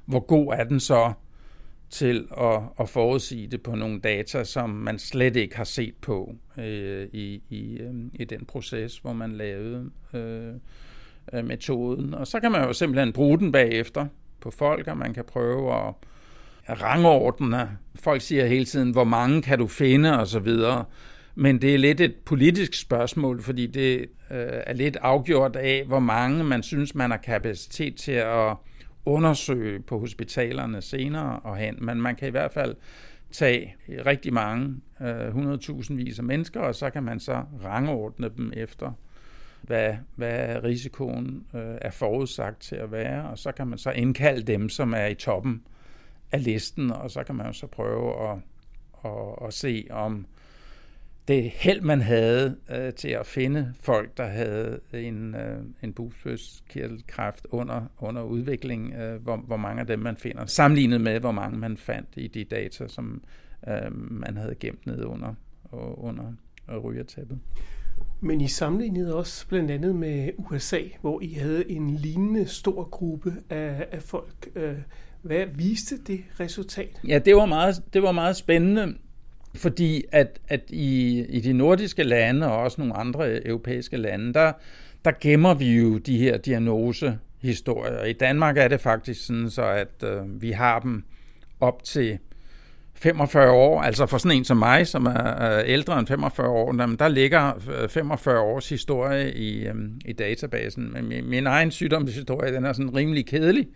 hvor 0.05 0.21
god 0.21 0.53
er 0.53 0.65
den 0.65 0.81
så 0.81 1.13
til 1.91 2.29
at, 2.41 2.61
at 2.81 2.89
forudsige 2.89 3.47
det 3.47 3.63
på 3.63 3.75
nogle 3.75 4.01
data, 4.01 4.45
som 4.45 4.71
man 4.71 4.99
slet 4.99 5.37
ikke 5.37 5.57
har 5.57 5.65
set 5.65 5.95
på 6.01 6.35
øh, 6.59 7.09
i, 7.13 7.43
i, 7.49 7.79
øh, 7.79 7.95
i 8.15 8.25
den 8.25 8.45
proces, 8.45 8.99
hvor 8.99 9.13
man 9.13 9.33
lavede 9.33 9.91
øh, 10.15 10.55
øh, 11.33 11.45
metoden. 11.45 12.15
Og 12.15 12.27
så 12.27 12.41
kan 12.41 12.53
man 12.53 12.65
jo 12.65 12.73
simpelthen 12.73 13.13
bruge 13.13 13.39
den 13.39 13.53
bagefter 13.53 14.07
på 14.41 14.51
folk, 14.51 14.87
og 14.87 14.97
man 14.97 15.15
kan 15.15 15.25
prøve 15.25 15.75
at 15.75 15.95
rangordne. 16.73 17.79
Folk 17.95 18.23
siger 18.23 18.47
hele 18.47 18.65
tiden, 18.65 18.91
hvor 18.91 19.05
mange 19.05 19.43
kan 19.43 19.59
du 19.59 19.67
finde 19.67 20.21
og 20.21 20.27
så 20.27 20.39
videre. 20.39 20.85
Men 21.35 21.63
det 21.63 21.75
er 21.75 21.79
lidt 21.79 22.01
et 22.01 22.15
politisk 22.25 22.81
spørgsmål, 22.81 23.43
fordi 23.43 23.67
det 23.67 23.99
øh, 24.31 24.49
er 24.67 24.73
lidt 24.73 24.97
afgjort 24.97 25.57
af, 25.57 25.85
hvor 25.87 25.99
mange 25.99 26.45
man 26.45 26.63
synes, 26.63 26.95
man 26.95 27.11
har 27.11 27.19
kapacitet 27.19 27.97
til 27.97 28.13
at 28.13 28.57
undersøge 29.05 29.81
på 29.81 29.99
hospitalerne 29.99 30.83
senere 30.83 31.41
og 31.41 31.57
hen. 31.57 31.77
Men 31.81 32.01
man 32.01 32.17
kan 32.17 32.29
i 32.29 32.31
hvert 32.31 32.53
fald 32.53 32.77
tage 33.33 33.77
rigtig 34.07 34.33
mange, 34.33 34.77
øh, 35.03 35.29
100.000 35.29 35.95
vis 35.95 36.19
af 36.19 36.25
mennesker, 36.25 36.61
og 36.61 36.75
så 36.75 36.91
kan 36.91 37.03
man 37.03 37.21
så 37.21 37.43
rangordne 37.65 38.31
dem 38.37 38.53
efter, 38.57 38.93
hvad, 39.63 39.95
hvad 40.17 40.65
risikoen 40.65 41.45
øh, 41.55 41.75
er 41.81 41.91
forudsagt 41.91 42.61
til 42.61 42.77
at 42.77 42.93
være, 42.93 43.29
og 43.31 43.39
så 43.39 43.53
kan 43.53 43.67
man 43.67 43.79
så 43.79 43.91
indkalde 43.91 44.43
dem, 44.43 44.69
som 44.69 44.95
er 44.95 45.07
i 45.07 45.15
toppen 45.15 45.63
af 46.33 46.45
listen, 46.45 46.91
og 46.91 47.11
så 47.11 47.25
kan 47.25 47.35
man 47.35 47.47
jo 47.47 47.53
så 47.53 47.67
prøve 47.67 48.31
at, 48.31 48.39
at, 49.05 49.47
at 49.47 49.55
se, 49.55 49.87
om 49.91 50.27
det 51.29 51.51
held, 51.51 51.81
man 51.81 52.01
havde 52.01 52.57
øh, 52.71 52.93
til 52.95 53.09
at 53.09 53.27
finde 53.27 53.75
folk, 53.81 54.17
der 54.17 54.27
havde 54.27 54.81
en, 54.95 55.35
øh, 55.35 55.63
en 55.83 55.93
bugspytkirtelkræft 55.93 57.47
under, 57.51 57.83
under 57.99 58.23
udvikling, 58.23 58.95
øh, 58.95 59.23
hvor, 59.23 59.37
hvor 59.37 59.57
mange 59.57 59.81
af 59.81 59.87
dem 59.87 59.99
man 59.99 60.17
finder, 60.17 60.47
sammenlignet 60.47 61.01
med, 61.01 61.21
hvor 61.21 61.33
mange 61.33 61.59
man 61.59 61.77
fandt 61.77 62.09
i 62.17 62.27
de 62.27 62.45
data, 62.45 62.89
som 62.89 63.23
øh, 63.69 63.93
man 64.11 64.37
havde 64.37 64.55
gemt 64.55 64.87
ned 64.87 65.05
under, 65.05 65.35
under 65.97 66.33
rygertæppet. 66.85 67.39
Men 68.21 68.41
I 68.41 68.49
sammenlignede 68.49 69.17
også 69.17 69.49
blandt 69.49 69.71
andet 69.71 69.95
med 69.95 70.31
USA, 70.39 70.81
hvor 71.01 71.21
I 71.21 71.33
havde 71.33 71.71
en 71.71 71.91
lignende 71.91 72.47
stor 72.47 72.85
gruppe 72.85 73.35
af, 73.51 73.89
af 73.93 74.03
folk. 74.03 74.49
Øh, 74.55 74.79
hvad 75.23 75.47
viste 75.55 75.99
det 76.07 76.21
resultat? 76.41 77.01
Ja, 77.09 77.19
det 77.19 77.37
var 77.37 77.47
meget, 77.47 77.83
det 77.93 78.03
var 78.03 78.13
meget 78.13 78.37
spændende, 78.37 78.95
fordi 79.55 80.05
at, 80.13 80.41
at 80.49 80.61
i, 80.69 81.21
i 81.29 81.41
de 81.41 81.53
nordiske 81.53 82.03
lande 82.03 82.47
og 82.47 82.59
også 82.59 82.81
nogle 82.81 82.97
andre 82.97 83.47
europæiske 83.47 83.97
lande, 83.97 84.35
der, 84.35 84.53
der 85.05 85.13
gemmer 85.21 85.55
vi 85.55 85.77
jo 85.77 85.99
de 85.99 86.19
her 86.19 86.37
diagnosehistorier. 86.37 88.05
I 88.05 88.13
Danmark 88.13 88.57
er 88.57 88.69
det 88.69 88.81
faktisk 88.81 89.27
sådan, 89.27 89.51
så 89.51 89.63
at 89.63 90.05
øh, 90.05 90.43
vi 90.43 90.51
har 90.51 90.79
dem 90.79 91.05
op 91.61 91.85
til 91.85 92.19
45 93.03 93.51
år, 93.51 93.81
altså 93.81 94.07
for 94.07 94.19
sådan 94.19 94.37
en 94.37 94.45
som 94.45 94.57
mig, 94.57 94.87
som 94.87 95.07
er 95.07 95.63
ældre 95.65 95.99
end 95.99 96.07
45 96.07 96.49
år, 96.49 96.73
der 96.73 97.09
ligger 97.09 97.53
øh, 97.83 97.89
45 97.89 98.41
års 98.41 98.69
historie 98.69 99.35
i, 99.35 99.67
øhm, 99.67 100.01
i 100.05 100.13
databasen. 100.13 100.93
Men 100.93 101.09
min, 101.09 101.31
min 101.31 101.47
egen 101.47 101.71
sygdomshistorie, 101.71 102.55
den 102.55 102.65
er 102.65 102.73
sådan 102.73 102.95
rimelig 102.95 103.27
kedelig. 103.27 103.67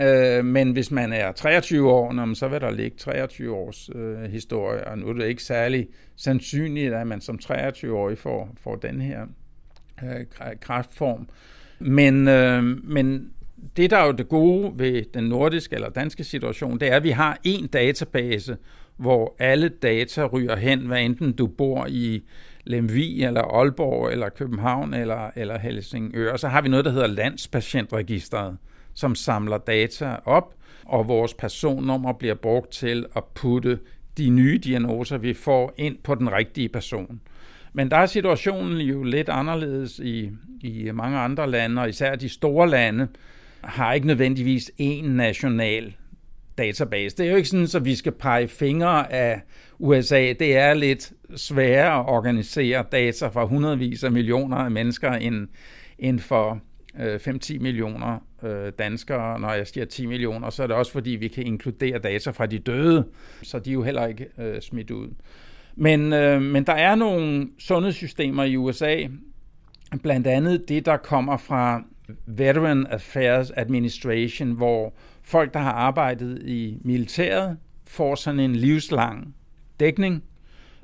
Øh, 0.00 0.44
men 0.44 0.72
hvis 0.72 0.90
man 0.90 1.12
er 1.12 1.32
23 1.32 1.90
år, 1.90 2.34
så 2.34 2.48
vil 2.48 2.60
der 2.60 2.70
ligge 2.70 2.96
23 2.96 3.54
års 3.54 3.90
øh, 3.94 4.30
historie, 4.30 4.88
og 4.88 4.98
nu 4.98 5.08
er 5.08 5.12
det 5.12 5.26
ikke 5.26 5.42
særlig 5.42 5.88
sandsynligt, 6.16 6.94
at 6.94 7.06
man 7.06 7.20
som 7.20 7.38
23-årig 7.44 8.18
får, 8.18 8.54
får 8.62 8.76
den 8.76 9.00
her 9.00 9.26
øh, 10.04 10.26
kræftform. 10.60 11.28
Men, 11.78 12.28
øh, 12.28 12.62
men 12.84 13.30
det, 13.76 13.90
der 13.90 13.96
er 13.96 14.06
jo 14.06 14.12
det 14.12 14.28
gode 14.28 14.72
ved 14.78 15.02
den 15.14 15.24
nordiske 15.24 15.74
eller 15.74 15.88
danske 15.88 16.24
situation, 16.24 16.80
det 16.80 16.88
er, 16.92 16.96
at 16.96 17.04
vi 17.04 17.10
har 17.10 17.38
en 17.44 17.66
database, 17.66 18.56
hvor 18.96 19.36
alle 19.38 19.68
data 19.68 20.26
ryger 20.26 20.56
hen, 20.56 20.80
hvad 20.80 21.02
enten 21.02 21.32
du 21.32 21.46
bor 21.46 21.86
i 21.88 22.22
Lemvi, 22.64 23.22
eller 23.22 23.42
Aalborg, 23.42 24.12
eller 24.12 24.28
København, 24.28 24.94
eller, 24.94 25.30
eller 25.36 25.58
Helsingør. 25.58 26.32
Og 26.32 26.38
så 26.38 26.48
har 26.48 26.62
vi 26.62 26.68
noget, 26.68 26.84
der 26.84 26.90
hedder 26.90 27.06
Landspatientregisteret, 27.06 28.56
som 28.94 29.14
samler 29.14 29.58
data 29.58 30.16
op, 30.24 30.54
og 30.84 31.08
vores 31.08 31.34
personnummer 31.34 32.12
bliver 32.12 32.34
brugt 32.34 32.72
til 32.72 33.06
at 33.16 33.24
putte 33.24 33.78
de 34.18 34.30
nye 34.30 34.58
diagnoser, 34.58 35.18
vi 35.18 35.34
får 35.34 35.74
ind 35.76 35.96
på 36.04 36.14
den 36.14 36.32
rigtige 36.32 36.68
person. 36.68 37.20
Men 37.72 37.90
der 37.90 37.96
er 37.96 38.06
situationen 38.06 38.80
jo 38.80 39.02
lidt 39.02 39.28
anderledes 39.28 39.98
i, 39.98 40.30
i 40.60 40.90
mange 40.94 41.18
andre 41.18 41.50
lande, 41.50 41.82
og 41.82 41.88
især 41.88 42.14
de 42.14 42.28
store 42.28 42.70
lande 42.70 43.08
har 43.66 43.92
ikke 43.92 44.06
nødvendigvis 44.06 44.70
én 44.80 45.06
national 45.06 45.94
database. 46.58 47.16
Det 47.16 47.26
er 47.26 47.30
jo 47.30 47.36
ikke 47.36 47.48
sådan, 47.48 47.68
at 47.74 47.84
vi 47.84 47.94
skal 47.94 48.12
pege 48.12 48.48
fingre 48.48 49.12
af 49.12 49.40
USA. 49.78 50.32
Det 50.32 50.56
er 50.56 50.74
lidt 50.74 51.12
sværere 51.36 52.00
at 52.00 52.06
organisere 52.06 52.84
data 52.92 53.26
fra 53.26 53.44
hundredvis 53.44 54.04
af 54.04 54.12
millioner 54.12 54.56
af 54.56 54.70
mennesker 54.70 55.12
end, 55.12 55.48
end 55.98 56.18
for 56.18 56.60
øh, 57.00 57.14
5-10 57.14 57.58
millioner 57.58 58.18
øh, 58.42 58.72
danskere. 58.78 59.40
Når 59.40 59.52
jeg 59.52 59.66
siger 59.66 59.84
10 59.84 60.06
millioner, 60.06 60.50
så 60.50 60.62
er 60.62 60.66
det 60.66 60.76
også 60.76 60.92
fordi, 60.92 61.10
vi 61.10 61.28
kan 61.28 61.46
inkludere 61.46 61.98
data 61.98 62.30
fra 62.30 62.46
de 62.46 62.58
døde, 62.58 63.06
så 63.42 63.58
de 63.58 63.70
er 63.70 63.74
jo 63.74 63.82
heller 63.82 64.06
ikke 64.06 64.26
øh, 64.38 64.60
smidt 64.60 64.90
ud. 64.90 65.08
Men, 65.76 66.12
øh, 66.12 66.42
men 66.42 66.64
der 66.64 66.72
er 66.72 66.94
nogle 66.94 67.48
sundhedssystemer 67.58 68.44
i 68.44 68.56
USA, 68.56 68.96
blandt 70.02 70.26
andet 70.26 70.68
det, 70.68 70.86
der 70.86 70.96
kommer 70.96 71.36
fra 71.36 71.82
Veteran 72.26 72.86
Affairs 72.86 73.50
Administration, 73.50 74.50
hvor 74.50 74.94
folk, 75.22 75.54
der 75.54 75.60
har 75.60 75.72
arbejdet 75.72 76.42
i 76.42 76.78
militæret, 76.84 77.56
får 77.86 78.14
sådan 78.14 78.40
en 78.40 78.56
livslang 78.56 79.34
dækning. 79.80 80.24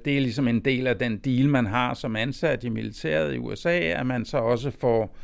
Det 0.04 0.16
er 0.16 0.20
ligesom 0.20 0.48
en 0.48 0.60
del 0.60 0.86
af 0.86 0.96
den 0.96 1.18
deal, 1.18 1.48
man 1.48 1.66
har 1.66 1.94
som 1.94 2.16
ansat 2.16 2.64
i 2.64 2.68
militæret 2.68 3.34
i 3.34 3.38
USA, 3.38 3.78
at 3.78 4.06
man 4.06 4.24
så 4.24 4.38
også 4.38 4.70
får, 4.70 5.16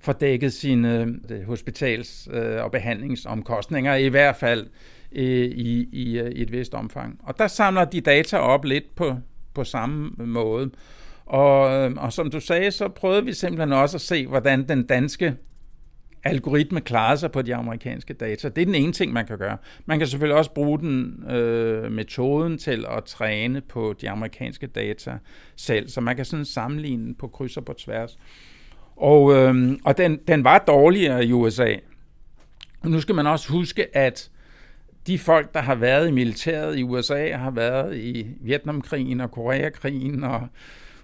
får 0.00 0.12
dækket 0.12 0.52
sine 0.52 1.18
øh, 1.30 1.48
hospitals- 1.48 2.36
øh, 2.36 2.64
og 2.64 2.70
behandlingsomkostninger, 2.70 3.94
i 3.94 4.08
hvert 4.08 4.36
fald 4.36 4.66
øh, 5.12 5.24
i, 5.44 5.88
i, 5.92 6.20
i 6.20 6.42
et 6.42 6.52
vist 6.52 6.74
omfang. 6.74 7.20
Og 7.22 7.38
der 7.38 7.46
samler 7.46 7.84
de 7.84 8.00
data 8.00 8.36
op 8.36 8.64
lidt 8.64 8.94
på, 8.94 9.16
på 9.54 9.64
samme 9.64 10.10
måde. 10.18 10.70
Og, 11.26 11.70
øh, 11.70 11.92
og 11.96 12.12
som 12.12 12.30
du 12.30 12.40
sagde, 12.40 12.70
så 12.70 12.88
prøvede 12.88 13.24
vi 13.24 13.32
simpelthen 13.32 13.72
også 13.72 13.96
at 13.96 14.00
se, 14.00 14.26
hvordan 14.26 14.68
den 14.68 14.86
danske 14.86 15.36
algoritme 16.24 16.80
klarer 16.80 17.16
sig 17.16 17.32
på 17.32 17.42
de 17.42 17.54
amerikanske 17.54 18.14
data. 18.14 18.48
Det 18.48 18.62
er 18.62 18.66
den 18.66 18.74
ene 18.74 18.92
ting, 18.92 19.12
man 19.12 19.26
kan 19.26 19.38
gøre. 19.38 19.56
Man 19.86 19.98
kan 19.98 20.08
selvfølgelig 20.08 20.36
også 20.36 20.50
bruge 20.50 20.78
den 20.78 21.24
øh, 21.30 21.92
metoden 21.92 22.58
til 22.58 22.86
at 22.96 23.04
træne 23.04 23.60
på 23.60 23.94
de 24.00 24.10
amerikanske 24.10 24.66
data 24.66 25.18
selv, 25.56 25.88
så 25.88 26.00
man 26.00 26.16
kan 26.16 26.24
sådan 26.24 26.44
sammenligne 26.44 27.14
på 27.14 27.28
kryds 27.28 27.56
og 27.56 27.64
på 27.64 27.72
tværs. 27.72 28.18
Og, 28.96 29.34
øh, 29.34 29.78
og 29.84 29.98
den, 29.98 30.18
den 30.28 30.44
var 30.44 30.58
dårligere 30.58 31.24
i 31.24 31.32
USA. 31.32 31.74
Nu 32.84 33.00
skal 33.00 33.14
man 33.14 33.26
også 33.26 33.52
huske, 33.52 33.96
at 33.96 34.30
de 35.06 35.18
folk, 35.18 35.54
der 35.54 35.60
har 35.60 35.74
været 35.74 36.08
i 36.08 36.10
militæret 36.10 36.78
i 36.78 36.82
USA, 36.82 37.36
har 37.36 37.50
været 37.50 37.96
i 37.96 38.26
Vietnamkrigen 38.40 39.20
og 39.20 39.30
Koreakrigen 39.30 40.24
og 40.24 40.48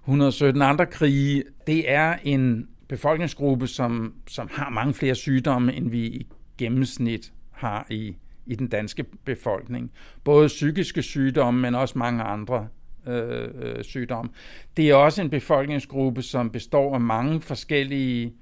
117 0.04 0.62
andre 0.62 0.87
krige. 0.87 1.44
Det 1.66 1.90
er 1.90 2.16
en 2.25 2.68
befolkningsgruppe, 2.88 3.66
som, 3.66 4.14
som 4.28 4.49
har 4.52 4.71
mange 4.71 4.94
flere 4.94 5.14
sygdomme, 5.14 5.75
end 5.75 5.90
vi 5.90 6.06
i 6.06 6.26
gennemsnit 6.59 7.32
har 7.50 7.87
i, 7.90 8.16
i 8.47 8.54
den 8.54 8.68
danske 8.68 9.04
befolkning. 9.25 9.90
Både 10.25 10.47
psykiske 10.47 11.02
sygdomme, 11.02 11.61
men 11.61 11.75
også 11.75 11.99
mange 11.99 12.23
andre 12.23 12.68
øh, 13.06 13.49
øh, 13.54 13.85
sygdomme. 13.85 14.30
Det 14.76 14.90
er 14.90 14.94
også 14.94 15.23
en 15.23 15.30
befolkningsgruppe, 15.30 16.23
som 16.23 16.50
består 16.50 16.94
af 16.94 17.00
mange 17.00 17.40
forskellige 17.40 18.32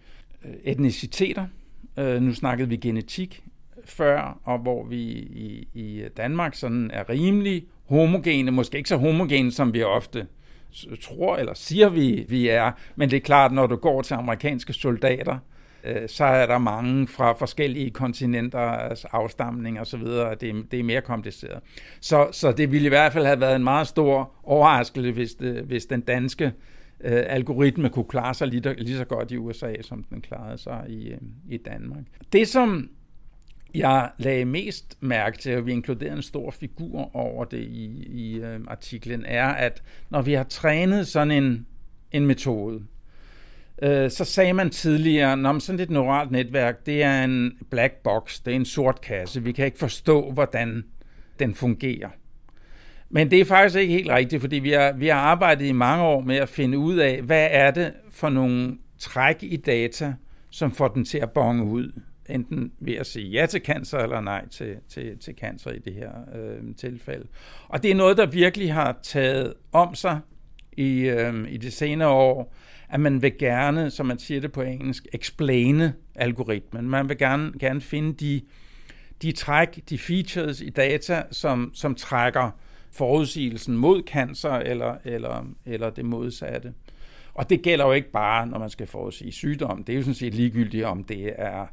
øh, 0.45 0.55
etniciteter. 0.64 1.47
Øh, 1.99 2.23
nu 2.23 2.35
snakkede 2.35 2.69
vi 2.69 2.76
genetik 2.76 3.45
før, 3.85 4.40
og 4.45 4.59
hvor 4.59 4.85
vi 4.85 5.02
i, 5.02 5.69
i 5.75 6.05
Danmark 6.17 6.55
sådan 6.55 6.90
er 6.90 7.09
rimelig 7.09 7.67
homogene, 7.85 8.50
måske 8.50 8.76
ikke 8.79 8.88
så 8.88 8.97
homogene, 8.97 9.52
som 9.52 9.75
vi 9.75 9.83
ofte 9.83 10.26
tror 11.03 11.37
eller 11.37 11.55
siger, 11.55 11.89
vi, 11.89 12.25
vi 12.29 12.49
er. 12.49 12.73
Men 12.97 13.11
det 13.11 13.17
er 13.17 13.21
klart, 13.21 13.53
når 13.53 13.67
du 13.67 13.77
går 13.77 14.03
til 14.03 14.15
amerikanske 14.15 14.73
soldater, 14.73 15.39
øh, 15.85 16.09
så 16.09 16.25
er 16.25 16.47
der 16.47 16.59
mange 16.59 17.09
fra 17.09 17.33
forskellige 17.33 17.91
kontinenter, 17.91 18.59
altså 18.59 19.09
afstamning 19.12 19.81
og 19.81 19.87
så 19.87 19.97
videre, 19.97 20.35
det, 20.35 20.66
det 20.71 20.81
er 20.81 20.85
mere 20.85 21.01
kompliceret. 21.01 21.61
Så, 22.01 22.29
så 22.33 22.53
det 22.53 22.73
ville 22.73 22.87
i 22.87 22.88
hvert 22.88 23.12
fald 23.12 23.27
have 23.27 23.40
været 23.40 23.57
en 23.57 23.64
meget 23.64 23.87
stor 23.87 24.33
overraskelse, 24.44 25.12
hvis, 25.12 25.35
det, 25.35 25.62
hvis 25.62 25.87
den 25.87 26.01
danske 26.01 26.53
øh, 27.01 27.23
algoritme 27.27 27.88
kunne 27.88 28.05
klare 28.05 28.35
sig 28.35 28.49
lige, 28.49 28.75
lige 28.75 28.97
så 28.97 29.05
godt 29.05 29.31
i 29.31 29.37
USA, 29.37 29.75
som 29.83 30.03
den 30.03 30.21
klarede 30.21 30.59
sig 30.59 30.85
i, 30.88 31.09
øh, 31.09 31.18
i 31.49 31.57
Danmark. 31.57 32.05
Det, 32.33 32.49
som 32.49 32.90
jeg 33.74 34.11
lagde 34.18 34.44
mest 34.44 34.96
mærke 35.00 35.38
til, 35.38 35.50
at 35.50 35.66
vi 35.66 35.72
inkluderer 35.72 36.16
en 36.16 36.22
stor 36.22 36.50
figur 36.50 37.16
over 37.16 37.44
det 37.44 37.61
i, 37.61 38.06
i 38.09 38.38
øh, 38.38 38.61
artiklen, 38.68 39.24
er, 39.26 39.46
at 39.46 39.83
når 40.11 40.22
vi 40.22 40.33
har 40.33 40.44
trænet 40.44 41.06
sådan 41.06 41.30
en, 41.30 41.66
en 42.12 42.26
metode, 42.26 42.83
øh, 43.83 44.11
så 44.11 44.24
sagde 44.24 44.52
man 44.52 44.70
tidligere, 44.70 45.48
at 45.48 45.62
sådan 45.62 45.80
et 45.80 45.90
neuralt 45.90 46.30
netværk, 46.30 46.87
det 46.87 47.02
er 47.02 47.24
en 47.24 47.52
black 47.70 47.94
box, 47.94 48.40
det 48.44 48.50
er 48.50 48.56
en 48.56 48.64
sort 48.64 49.00
kasse, 49.00 49.42
vi 49.42 49.52
kan 49.52 49.64
ikke 49.64 49.78
forstå, 49.78 50.30
hvordan 50.30 50.85
den 51.38 51.54
fungerer. 51.54 52.09
Men 53.11 53.30
det 53.30 53.40
er 53.40 53.44
faktisk 53.44 53.78
ikke 53.78 53.94
helt 53.94 54.11
rigtigt, 54.11 54.40
fordi 54.40 54.56
vi 54.56 54.70
har, 54.70 54.92
vi 54.92 55.09
har 55.09 55.18
arbejdet 55.20 55.66
i 55.66 55.72
mange 55.72 56.04
år 56.04 56.20
med 56.20 56.37
at 56.37 56.48
finde 56.48 56.78
ud 56.78 56.96
af, 56.96 57.22
hvad 57.22 57.48
er 57.50 57.70
det 57.70 57.92
for 58.11 58.28
nogle 58.28 58.78
træk 58.98 59.37
i 59.42 59.56
data, 59.56 60.14
som 60.50 60.72
får 60.72 60.88
den 60.88 61.04
til 61.04 61.18
at 61.18 61.30
bonge 61.30 61.64
ud 61.64 61.92
enten 62.31 62.73
ved 62.79 62.95
at 62.95 63.07
sige 63.07 63.29
ja 63.29 63.47
til 63.47 63.61
cancer 63.61 63.99
eller 63.99 64.21
nej 64.21 64.49
til, 64.49 64.77
til, 64.88 65.19
til 65.19 65.35
cancer 65.35 65.71
i 65.71 65.79
det 65.79 65.95
her 65.95 66.11
øh, 66.35 66.75
tilfælde. 66.77 67.27
Og 67.69 67.83
det 67.83 67.90
er 67.90 67.95
noget, 67.95 68.16
der 68.16 68.27
virkelig 68.27 68.75
har 68.75 68.99
taget 69.03 69.55
om 69.73 69.95
sig 69.95 70.21
i, 70.73 71.01
øh, 71.01 71.53
i 71.53 71.57
de 71.57 71.71
senere 71.71 72.09
år, 72.09 72.55
at 72.88 73.01
man 73.01 73.23
vil 73.23 73.38
gerne, 73.38 73.90
som 73.90 74.07
man 74.07 74.19
siger 74.19 74.40
det 74.40 74.53
på 74.53 74.62
engelsk, 74.62 75.07
explaine 75.12 75.95
algoritmen. 76.14 76.90
Man 76.90 77.09
vil 77.09 77.19
gerne, 77.19 77.53
gerne 77.59 77.81
finde 77.81 78.12
de, 78.12 78.40
de 79.23 79.33
træk, 79.33 79.81
de 79.90 79.99
features 79.99 80.61
i 80.61 80.71
data, 80.71 81.23
som, 81.31 81.71
som 81.75 81.95
trækker 81.95 82.51
forudsigelsen 82.90 83.77
mod 83.77 84.03
cancer 84.07 84.53
eller, 84.53 84.97
eller, 85.05 85.47
eller 85.66 85.90
det 85.90 86.05
modsatte. 86.05 86.73
Og 87.35 87.51
det 87.51 87.62
gælder 87.62 87.87
jo 87.87 87.93
ikke 87.93 88.11
bare, 88.11 88.47
når 88.47 88.59
man 88.59 88.71
skal 88.71 88.87
forudsige 88.87 89.33
sygdom. 89.33 89.85
Det 89.85 89.93
er 89.93 89.97
jo 89.97 90.03
sådan 90.03 90.14
set 90.14 90.35
ligegyldigt, 90.35 90.85
om 90.85 91.05
det 91.05 91.33
er 91.37 91.66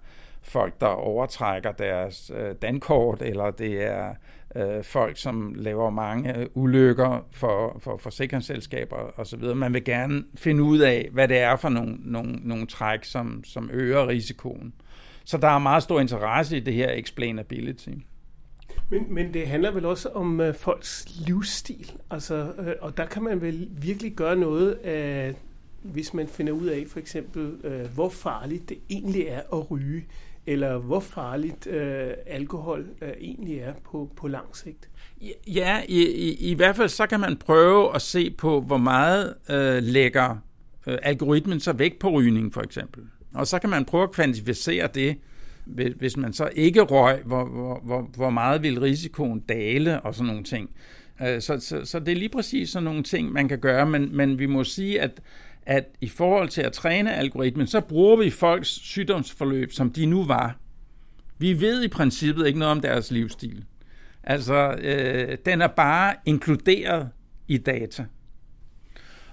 folk, 0.47 0.81
der 0.81 0.88
overtrækker 0.88 1.71
deres 1.71 2.31
øh, 2.36 2.55
dankort, 2.62 3.21
eller 3.21 3.51
det 3.51 3.83
er 3.83 4.13
øh, 4.55 4.83
folk, 4.83 5.17
som 5.17 5.53
laver 5.55 5.89
mange 5.89 6.47
ulykker 6.53 7.27
for, 7.31 7.77
for 7.79 7.97
forsikringsselskaber 7.97 9.19
osv. 9.19 9.43
Man 9.43 9.73
vil 9.73 9.83
gerne 9.83 10.23
finde 10.36 10.63
ud 10.63 10.79
af, 10.79 11.10
hvad 11.12 11.27
det 11.27 11.38
er 11.38 11.55
for 11.55 11.69
nogle, 11.69 11.97
nogle, 11.99 12.39
nogle 12.43 12.67
træk, 12.67 13.03
som, 13.03 13.43
som 13.43 13.69
øger 13.73 14.07
risikoen. 14.07 14.73
Så 15.25 15.38
der 15.38 15.47
er 15.47 15.60
meget 15.60 15.83
stor 15.83 15.99
interesse 15.99 16.57
i 16.57 16.60
det 16.60 16.73
her 16.73 16.91
explainability. 16.91 17.89
Men, 18.89 19.13
men 19.13 19.33
det 19.33 19.47
handler 19.47 19.71
vel 19.71 19.86
også 19.86 20.10
om 20.10 20.41
øh, 20.41 20.53
folks 20.53 21.05
livsstil, 21.27 21.91
altså, 22.12 22.53
øh, 22.60 22.73
og 22.81 22.97
der 22.97 23.05
kan 23.05 23.23
man 23.23 23.41
vel 23.41 23.69
virkelig 23.71 24.13
gøre 24.13 24.36
noget 24.36 24.71
af, 24.73 25.36
hvis 25.81 26.13
man 26.13 26.27
finder 26.27 26.53
ud 26.53 26.65
af 26.65 26.86
for 26.88 26.99
eksempel, 26.99 27.55
øh, 27.63 27.93
hvor 27.93 28.10
farligt 28.10 28.69
det 28.69 28.77
egentlig 28.89 29.21
er 29.21 29.41
at 29.53 29.71
ryge 29.71 30.05
eller 30.47 30.77
hvor 30.77 30.99
farligt 30.99 31.67
øh, 31.67 32.10
alkohol 32.25 32.86
øh, 33.01 33.10
egentlig 33.21 33.60
er 33.60 33.73
på, 33.91 34.12
på 34.15 34.27
lang 34.27 34.55
sigt? 34.55 34.89
Ja, 35.47 35.81
i, 35.88 36.05
i, 36.05 36.51
i 36.51 36.53
hvert 36.53 36.75
fald 36.75 36.89
så 36.89 37.07
kan 37.07 37.19
man 37.19 37.38
prøve 37.38 37.95
at 37.95 38.01
se 38.01 38.29
på, 38.29 38.62
hvor 38.62 38.77
meget 38.77 39.33
øh, 39.49 39.83
lægger 39.83 40.36
øh, 40.88 40.97
algoritmen 41.03 41.60
så 41.60 41.73
væk 41.73 41.99
på 41.99 42.10
rygning 42.10 42.53
for 42.53 42.62
eksempel. 42.62 43.03
Og 43.33 43.47
så 43.47 43.60
kan 43.60 43.69
man 43.69 43.86
prøve 43.86 44.03
at 44.03 44.12
kvantificere 44.12 44.88
det, 44.93 45.17
hvis 45.97 46.17
man 46.17 46.33
så 46.33 46.49
ikke 46.55 46.81
røg, 46.81 47.21
hvor, 47.25 47.45
hvor, 47.45 47.81
hvor, 47.83 48.10
hvor 48.15 48.29
meget 48.29 48.63
vil 48.63 48.79
risikoen 48.79 49.39
dale 49.39 50.01
og 50.01 50.15
sådan 50.15 50.27
nogle 50.27 50.43
ting. 50.43 50.69
Øh, 51.21 51.41
så, 51.41 51.60
så, 51.60 51.86
så 51.86 51.99
det 51.99 52.12
er 52.12 52.15
lige 52.15 52.29
præcis 52.29 52.69
sådan 52.69 52.83
nogle 52.83 53.03
ting, 53.03 53.31
man 53.31 53.47
kan 53.47 53.60
gøre, 53.60 53.86
men, 53.86 54.17
men 54.17 54.39
vi 54.39 54.45
må 54.45 54.63
sige, 54.63 55.01
at 55.01 55.21
at 55.67 55.86
i 56.01 56.08
forhold 56.08 56.49
til 56.49 56.62
at 56.62 56.73
træne 56.73 57.15
algoritmen, 57.15 57.67
så 57.67 57.82
bruger 57.82 58.15
vi 58.15 58.30
folks 58.30 58.67
sygdomsforløb, 58.67 59.71
som 59.71 59.91
de 59.91 60.06
nu 60.06 60.23
var. 60.25 60.58
Vi 61.38 61.62
ved 61.62 61.84
i 61.84 61.88
princippet 61.88 62.47
ikke 62.47 62.60
noget 62.60 62.71
om 62.71 62.82
deres 62.82 63.12
livsstil. 63.12 63.65
Altså, 64.23 64.75
øh, 64.82 65.38
den 65.45 65.62
er 65.62 65.67
bare 65.67 66.15
inkluderet 66.25 67.10
i 67.47 67.58
data. 67.58 68.06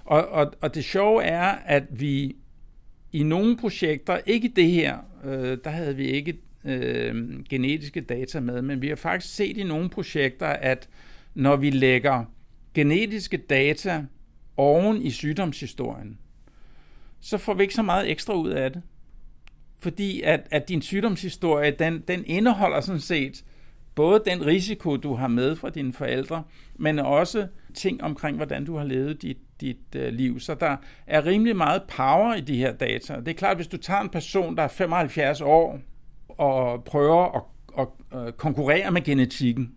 Og, 0.05 0.27
og, 0.27 0.53
og 0.61 0.75
det 0.75 0.83
sjove 0.83 1.23
er, 1.23 1.55
at 1.65 1.83
vi 1.89 2.35
i 3.11 3.23
nogle 3.23 3.57
projekter, 3.57 4.19
ikke 4.25 4.51
det 4.55 4.71
her, 4.71 4.97
øh, 5.23 5.57
der 5.63 5.69
havde 5.69 5.95
vi 5.95 6.05
ikke 6.05 6.37
øh, 6.65 7.43
genetiske 7.49 8.01
data 8.01 8.39
med, 8.39 8.61
men 8.61 8.81
vi 8.81 8.87
har 8.87 8.95
faktisk 8.95 9.35
set 9.35 9.57
i 9.57 9.63
nogle 9.63 9.89
projekter, 9.89 10.47
at 10.47 10.89
når 11.33 11.55
vi 11.55 11.69
lægger 11.69 12.25
genetiske 12.73 13.37
data 13.37 14.05
oven 14.57 15.01
i 15.01 15.11
sygdomshistorien, 15.11 16.17
så 17.25 17.37
får 17.37 17.53
vi 17.53 17.61
ikke 17.61 17.73
så 17.73 17.81
meget 17.81 18.11
ekstra 18.11 18.33
ud 18.33 18.49
af 18.49 18.71
det. 18.71 18.81
Fordi 19.79 20.21
at, 20.21 20.47
at 20.51 20.69
din 20.69 20.81
sygdomshistorie, 20.81 21.71
den, 21.71 22.03
den 22.07 22.23
indeholder 22.25 22.81
sådan 22.81 23.01
set 23.01 23.43
både 23.95 24.23
den 24.25 24.45
risiko, 24.45 24.97
du 24.97 25.13
har 25.13 25.27
med 25.27 25.55
fra 25.55 25.69
dine 25.69 25.93
forældre, 25.93 26.43
men 26.75 26.99
også 26.99 27.47
ting 27.73 28.03
omkring, 28.03 28.37
hvordan 28.37 28.65
du 28.65 28.77
har 28.77 28.83
levet 28.83 29.21
dit, 29.21 29.37
dit 29.61 29.95
øh, 29.95 30.13
liv. 30.13 30.39
Så 30.39 30.55
der 30.55 30.77
er 31.07 31.25
rimelig 31.25 31.55
meget 31.55 31.83
power 31.83 32.35
i 32.35 32.41
de 32.41 32.57
her 32.57 32.73
data. 32.73 33.15
Det 33.15 33.27
er 33.27 33.33
klart, 33.33 33.57
hvis 33.57 33.67
du 33.67 33.77
tager 33.77 34.01
en 34.01 34.09
person, 34.09 34.57
der 34.57 34.63
er 34.63 34.67
75 34.67 35.41
år, 35.41 35.79
og 36.27 36.83
prøver 36.83 37.35
at, 37.35 37.41
at, 37.79 38.19
at 38.19 38.37
konkurrere 38.37 38.91
med 38.91 39.01
genetikken, 39.01 39.71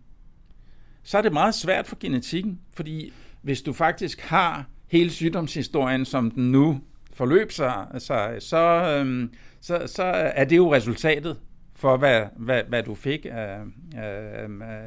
så 1.03 1.19
er 1.19 1.23
det 1.23 1.33
meget 1.33 1.55
svært 1.55 1.87
for 1.87 1.97
genetikken, 2.01 2.61
fordi 2.73 3.13
hvis 3.43 3.63
du 3.63 3.73
faktisk 3.73 4.21
har 4.21 4.65
hele 4.87 5.11
sygdomshistorien, 5.11 6.05
som 6.05 6.31
den 6.31 6.53
nu 6.53 6.81
forløb 7.19 7.53
sig, 7.53 7.87
så, 7.99 8.37
så, 8.39 8.59
øhm, 8.59 9.33
så, 9.61 9.83
så 9.87 10.05
er 10.05 10.45
det 10.45 10.57
jo 10.57 10.75
resultatet 10.75 11.37
for, 11.75 11.97
hvad, 11.97 12.23
hvad, 12.37 12.63
hvad 12.69 12.83
du 12.83 12.95
fik 12.95 13.27
af, 13.31 13.59
af, 13.97 14.47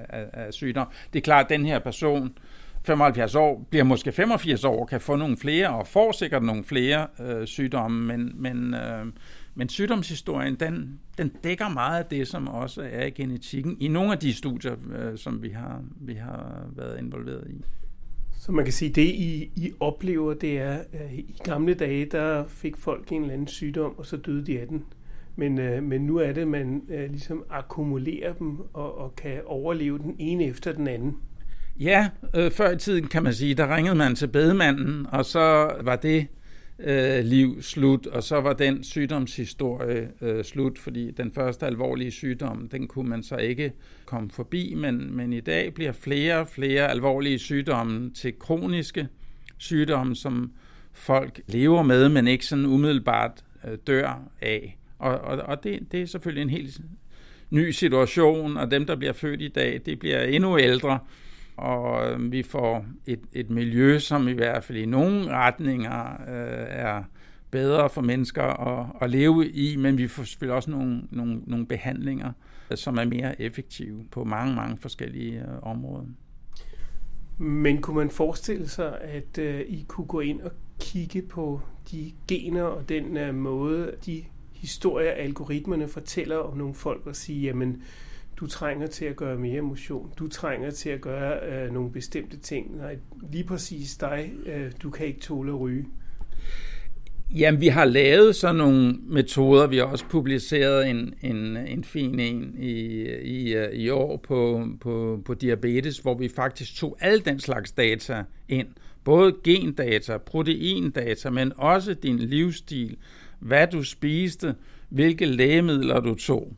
af, 0.09 0.25
af 0.33 0.53
sygdom. 0.53 0.87
Det 1.13 1.19
er 1.19 1.23
klart, 1.23 1.45
at 1.45 1.49
den 1.49 1.65
her 1.65 1.79
person, 1.79 2.37
75 2.83 3.35
år, 3.35 3.67
bliver 3.69 3.83
måske 3.83 4.11
85 4.11 4.63
år, 4.63 4.85
kan 4.85 5.01
få 5.01 5.15
nogle 5.15 5.37
flere, 5.37 5.69
og 5.69 5.87
får 5.87 6.11
sikkert 6.11 6.43
nogle 6.43 6.63
flere 6.63 7.07
øh, 7.21 7.47
sygdomme, 7.47 8.17
men, 8.17 8.31
men, 8.35 8.73
øh, 8.73 9.05
men 9.55 9.69
sygdomshistorien, 9.69 10.55
den, 10.55 10.99
den 11.17 11.31
dækker 11.43 11.69
meget 11.69 11.99
af 11.99 12.05
det, 12.05 12.27
som 12.27 12.47
også 12.47 12.89
er 12.91 13.05
i 13.05 13.09
genetikken, 13.09 13.77
i 13.79 13.87
nogle 13.87 14.11
af 14.11 14.19
de 14.19 14.33
studier, 14.33 14.75
øh, 14.95 15.17
som 15.17 15.43
vi 15.43 15.49
har, 15.49 15.81
vi 16.01 16.13
har 16.13 16.65
været 16.75 16.99
involveret 16.99 17.47
i. 17.49 17.63
Så 18.41 18.51
man 18.51 18.65
kan 18.65 18.73
sige, 18.73 18.89
det 18.89 19.01
I, 19.01 19.51
I 19.55 19.71
oplever, 19.79 20.33
det 20.33 20.57
er, 20.57 20.71
at 20.93 21.11
i 21.13 21.41
gamle 21.43 21.73
dage, 21.73 22.05
der 22.05 22.43
fik 22.47 22.77
folk 22.77 23.11
en 23.11 23.21
eller 23.21 23.33
anden 23.33 23.47
sygdom, 23.47 23.97
og 23.97 24.05
så 24.05 24.17
døde 24.17 24.45
de 24.45 24.59
af 24.59 24.67
den. 24.67 24.83
Men, 25.35 25.59
øh, 25.59 25.83
men 25.83 26.01
nu 26.01 26.17
er 26.17 26.31
det, 26.31 26.41
at 26.41 26.47
man 26.47 26.81
øh, 26.89 27.09
ligesom 27.09 27.43
akkumulerer 27.49 28.33
dem 28.33 28.59
og, 28.73 28.97
og 28.97 29.15
kan 29.15 29.41
overleve 29.45 29.99
den 29.99 30.15
ene 30.19 30.45
efter 30.45 30.73
den 30.73 30.87
anden. 30.87 31.17
Ja, 31.79 32.09
øh, 32.35 32.51
før 32.51 32.71
i 32.71 32.77
tiden 32.77 33.07
kan 33.07 33.23
man 33.23 33.33
sige, 33.33 33.55
der 33.55 33.75
ringede 33.75 33.95
man 33.95 34.15
til 34.15 34.27
bedemanden, 34.27 35.07
og 35.11 35.25
så 35.25 35.71
var 35.81 35.95
det 35.95 36.27
øh, 36.83 37.25
liv 37.25 37.61
slut, 37.61 38.07
og 38.07 38.23
så 38.23 38.41
var 38.41 38.53
den 38.53 38.83
sygdomshistorie 38.83 40.09
øh, 40.21 40.43
slut, 40.43 40.77
fordi 40.77 41.11
den 41.11 41.31
første 41.31 41.65
alvorlige 41.65 42.11
sygdom, 42.11 42.69
den 42.69 42.87
kunne 42.87 43.09
man 43.09 43.23
så 43.23 43.35
ikke 43.35 43.71
komme 44.05 44.29
forbi, 44.29 44.73
men, 44.73 45.15
men 45.15 45.33
i 45.33 45.39
dag 45.39 45.73
bliver 45.73 45.91
flere 45.91 46.39
og 46.39 46.47
flere 46.47 46.91
alvorlige 46.91 47.39
sygdomme 47.39 48.11
til 48.11 48.39
kroniske 48.39 49.07
sygdomme, 49.57 50.15
som 50.15 50.51
folk 50.93 51.41
lever 51.47 51.83
med, 51.83 52.09
men 52.09 52.27
ikke 52.27 52.45
sådan 52.45 52.65
umiddelbart 52.65 53.43
øh, 53.67 53.77
dør 53.87 54.21
af. 54.41 54.77
Og, 54.99 55.17
og, 55.17 55.37
og 55.37 55.63
det, 55.63 55.91
det 55.91 56.01
er 56.01 56.05
selvfølgelig 56.05 56.41
en 56.41 56.49
helt 56.49 56.81
ny 57.49 57.71
situation, 57.71 58.57
og 58.57 58.71
dem, 58.71 58.85
der 58.85 58.95
bliver 58.95 59.13
født 59.13 59.41
i 59.41 59.47
dag, 59.47 59.81
det 59.85 59.99
bliver 59.99 60.23
endnu 60.23 60.59
ældre, 60.59 60.99
og 61.57 62.11
øh, 62.11 62.31
vi 62.31 62.43
får 62.43 62.85
et, 63.05 63.19
et 63.33 63.49
miljø, 63.49 63.99
som 63.99 64.27
i 64.27 64.31
hvert 64.31 64.63
fald 64.63 64.77
i 64.77 64.85
nogle 64.85 65.29
retninger 65.29 66.11
øh, 66.11 66.65
er 66.69 67.03
bedre 67.51 67.89
for 67.89 68.01
mennesker 68.01 68.43
at, 68.43 68.87
at 69.01 69.09
leve 69.09 69.49
i, 69.49 69.75
men 69.75 69.97
vi 69.97 70.07
får 70.07 70.23
selvfølgelig 70.23 70.55
også 70.55 70.71
nogle, 70.71 71.01
nogle, 71.11 71.41
nogle 71.47 71.65
behandlinger, 71.65 72.31
øh, 72.71 72.77
som 72.77 72.97
er 72.97 73.05
mere 73.05 73.41
effektive 73.41 74.03
på 74.11 74.23
mange, 74.23 74.55
mange 74.55 74.77
forskellige 74.77 75.39
øh, 75.39 75.61
områder. 75.61 76.05
Men 77.37 77.81
kunne 77.81 77.97
man 77.97 78.09
forestille 78.09 78.67
sig, 78.67 79.01
at 79.01 79.37
øh, 79.37 79.61
I 79.61 79.85
kunne 79.87 80.07
gå 80.07 80.19
ind 80.19 80.41
og 80.41 80.51
kigge 80.79 81.21
på 81.21 81.61
de 81.91 82.11
gener 82.27 82.63
og 82.63 82.89
den 82.89 83.17
øh, 83.17 83.35
måde, 83.35 83.91
de 84.05 84.23
historier, 84.53 85.11
algoritmerne 85.11 85.87
fortæller 85.87 86.37
om 86.37 86.57
nogle 86.57 86.73
folk 86.73 87.07
og 87.07 87.15
sige, 87.15 87.41
jamen, 87.41 87.83
du 88.41 88.47
trænger 88.47 88.87
til 88.87 89.05
at 89.05 89.15
gøre 89.15 89.37
mere 89.37 89.61
motion, 89.61 90.11
du 90.19 90.27
trænger 90.27 90.71
til 90.71 90.89
at 90.89 91.01
gøre 91.01 91.39
øh, 91.49 91.73
nogle 91.73 91.91
bestemte 91.91 92.37
ting. 92.37 92.77
Nej, 92.77 92.97
lige 93.31 93.43
præcis 93.43 93.97
dig, 93.97 94.31
øh, 94.45 94.71
du 94.83 94.89
kan 94.89 95.05
ikke 95.07 95.19
tåle 95.19 95.51
at 95.51 95.59
ryge. 95.59 95.85
Jamen, 97.35 97.61
vi 97.61 97.67
har 97.67 97.85
lavet 97.85 98.35
sådan 98.35 98.55
nogle 98.55 98.95
metoder. 99.07 99.67
Vi 99.67 99.77
har 99.77 99.83
også 99.83 100.05
publiceret 100.09 100.89
en, 100.89 101.13
en, 101.21 101.57
en 101.57 101.83
fin 101.83 102.19
en 102.19 102.55
i, 102.59 102.71
i, 103.23 103.53
øh, 103.53 103.73
i 103.73 103.89
år 103.89 104.17
på, 104.17 104.67
på, 104.81 105.21
på 105.25 105.33
diabetes, 105.33 105.97
hvor 105.97 106.17
vi 106.17 106.29
faktisk 106.29 106.75
tog 106.75 106.97
al 106.99 107.25
den 107.25 107.39
slags 107.39 107.71
data 107.71 108.23
ind. 108.49 108.67
Både 109.03 109.35
gendata, 109.43 110.17
proteindata, 110.17 111.29
men 111.29 111.51
også 111.55 111.93
din 111.93 112.17
livsstil, 112.17 112.97
hvad 113.39 113.67
du 113.67 113.83
spiste, 113.83 114.55
hvilke 114.89 115.25
lægemidler 115.25 115.99
du 115.99 116.15
tog. 116.15 116.55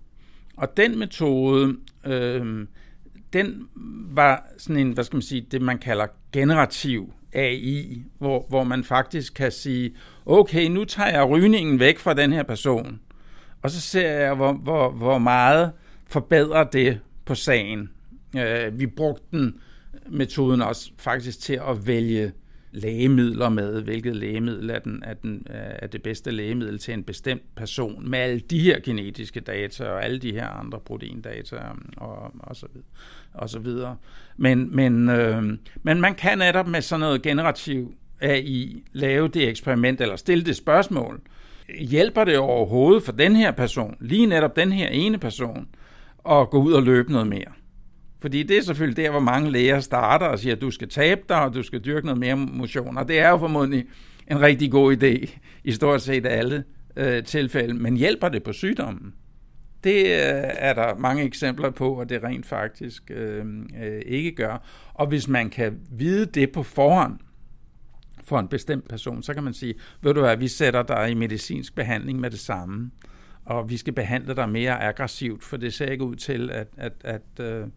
Og 0.57 0.77
den 0.77 0.99
metode, 0.99 1.75
øh, 2.05 2.67
den 3.33 3.67
var 4.11 4.45
sådan 4.57 4.77
en, 4.87 4.91
hvad 4.91 5.03
skal 5.03 5.15
man 5.15 5.21
sige, 5.21 5.47
det 5.51 5.61
man 5.61 5.77
kalder 5.77 6.07
generativ 6.31 7.13
AI, 7.33 8.03
hvor, 8.17 8.45
hvor 8.49 8.63
man 8.63 8.83
faktisk 8.83 9.33
kan 9.33 9.51
sige, 9.51 9.95
okay, 10.25 10.67
nu 10.67 10.85
tager 10.85 11.09
jeg 11.09 11.29
rygningen 11.29 11.79
væk 11.79 11.99
fra 11.99 12.13
den 12.13 12.33
her 12.33 12.43
person, 12.43 12.99
og 13.61 13.71
så 13.71 13.81
ser 13.81 14.09
jeg, 14.09 14.33
hvor, 14.33 14.53
hvor, 14.53 14.91
hvor 14.91 15.17
meget 15.17 15.71
forbedrer 16.07 16.63
det 16.63 16.99
på 17.25 17.35
sagen. 17.35 17.89
Øh, 18.37 18.79
vi 18.79 18.87
brugte 18.87 19.23
den 19.31 19.55
metoden 20.09 20.61
også 20.61 20.91
faktisk 20.97 21.39
til 21.39 21.53
at 21.69 21.87
vælge 21.87 22.31
lægemidler 22.73 23.49
med, 23.49 23.81
hvilket 23.81 24.15
lægemiddel 24.15 24.69
er, 24.69 24.79
den, 24.79 25.03
er, 25.05 25.13
den, 25.13 25.47
øh, 25.49 25.55
er 25.55 25.87
det 25.87 26.03
bedste 26.03 26.31
lægemiddel 26.31 26.79
til 26.79 26.93
en 26.93 27.03
bestemt 27.03 27.55
person, 27.55 28.09
med 28.09 28.19
alle 28.19 28.39
de 28.39 28.59
her 28.59 28.79
genetiske 28.79 29.39
data 29.39 29.85
og 29.85 30.03
alle 30.03 30.19
de 30.19 30.31
her 30.31 30.47
andre 30.47 30.79
proteindata 30.79 31.55
øhm, 31.55 31.89
og, 31.97 32.31
og, 32.39 32.55
så, 32.55 32.67
videre, 32.73 32.87
og 33.33 33.49
så 33.49 33.59
videre. 33.59 33.97
Men, 34.37 34.75
men, 34.75 35.09
øh, 35.09 35.43
men 35.83 36.01
man 36.01 36.15
kan 36.15 36.37
netop 36.37 36.67
med 36.67 36.81
sådan 36.81 36.99
noget 36.99 37.21
generativ 37.21 37.93
AI 38.21 38.83
lave 38.91 39.27
det 39.27 39.49
eksperiment 39.49 40.01
eller 40.01 40.15
stille 40.15 40.43
det 40.43 40.55
spørgsmål. 40.55 41.21
Hjælper 41.79 42.23
det 42.23 42.37
overhovedet 42.37 43.03
for 43.03 43.11
den 43.11 43.35
her 43.35 43.51
person, 43.51 43.95
lige 43.99 44.25
netop 44.25 44.55
den 44.55 44.71
her 44.71 44.87
ene 44.87 45.17
person, 45.17 45.67
at 46.29 46.49
gå 46.49 46.63
ud 46.63 46.73
og 46.73 46.83
løbe 46.83 47.11
noget 47.11 47.27
mere? 47.27 47.62
Fordi 48.23 48.43
det 48.43 48.57
er 48.57 48.61
selvfølgelig 48.61 48.97
der, 48.97 49.11
hvor 49.11 49.19
mange 49.19 49.51
læger 49.51 49.79
starter 49.79 50.25
og 50.25 50.39
siger, 50.39 50.55
at 50.55 50.61
du 50.61 50.71
skal 50.71 50.89
tabe 50.89 51.21
dig, 51.29 51.41
og 51.41 51.53
du 51.53 51.63
skal 51.63 51.79
dyrke 51.79 52.05
noget 52.05 52.19
mere 52.19 52.35
motion. 52.35 52.97
Og 52.97 53.07
det 53.07 53.19
er 53.19 53.29
jo 53.29 53.37
formodentlig 53.37 53.85
en 54.31 54.41
rigtig 54.41 54.71
god 54.71 54.97
idé 54.97 55.37
i 55.63 55.71
stort 55.71 56.01
set 56.01 56.25
alle 56.25 56.63
øh, 56.95 57.23
tilfælde. 57.23 57.73
Men 57.73 57.97
hjælper 57.97 58.29
det 58.29 58.43
på 58.43 58.53
sygdommen? 58.53 59.13
Det 59.83 59.95
øh, 59.95 60.43
er 60.53 60.73
der 60.73 60.95
mange 60.95 61.23
eksempler 61.23 61.69
på, 61.69 61.99
at 61.99 62.09
det 62.09 62.23
rent 62.23 62.45
faktisk 62.45 63.11
øh, 63.11 63.45
øh, 63.83 64.01
ikke 64.05 64.35
gør. 64.35 64.67
Og 64.93 65.07
hvis 65.07 65.27
man 65.27 65.49
kan 65.49 65.79
vide 65.91 66.25
det 66.25 66.51
på 66.51 66.63
forhånd 66.63 67.19
for 68.23 68.39
en 68.39 68.47
bestemt 68.47 68.87
person, 68.87 69.23
så 69.23 69.33
kan 69.33 69.43
man 69.43 69.53
sige, 69.53 69.73
ved 70.01 70.13
du 70.13 70.19
hvad, 70.19 70.37
vi 70.37 70.47
sætter 70.47 70.83
dig 70.83 71.11
i 71.11 71.13
medicinsk 71.13 71.75
behandling 71.75 72.19
med 72.19 72.31
det 72.31 72.39
samme, 72.39 72.91
og 73.45 73.69
vi 73.69 73.77
skal 73.77 73.93
behandle 73.93 74.35
dig 74.35 74.49
mere 74.49 74.83
aggressivt, 74.83 75.43
for 75.43 75.57
det 75.57 75.73
ser 75.73 75.85
ikke 75.85 76.03
ud 76.03 76.15
til, 76.15 76.49
at, 76.51 76.67
at, 76.77 76.93
at 77.03 77.45
øh, 77.45 77.67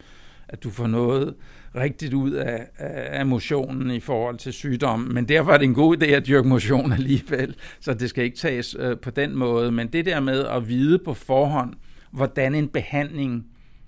at 0.48 0.62
du 0.62 0.70
får 0.70 0.86
noget 0.86 1.34
rigtigt 1.74 2.14
ud 2.14 2.30
af, 2.30 2.66
af 2.78 3.26
motionen 3.26 3.90
i 3.90 4.00
forhold 4.00 4.38
til 4.38 4.52
sygdommen. 4.52 5.14
Men 5.14 5.28
derfor 5.28 5.52
er 5.52 5.58
det 5.58 5.64
en 5.64 5.74
god 5.74 6.02
idé 6.02 6.06
at 6.06 6.26
dyrke 6.26 6.48
motion 6.48 6.92
alligevel, 6.92 7.54
så 7.80 7.94
det 7.94 8.10
skal 8.10 8.24
ikke 8.24 8.36
tages 8.36 8.76
øh, 8.78 8.98
på 8.98 9.10
den 9.10 9.36
måde. 9.36 9.72
Men 9.72 9.86
det 9.88 10.06
der 10.06 10.20
med 10.20 10.44
at 10.44 10.68
vide 10.68 10.98
på 10.98 11.14
forhånd, 11.14 11.74
hvordan 12.10 12.54
en 12.54 12.68
behandling 12.68 13.46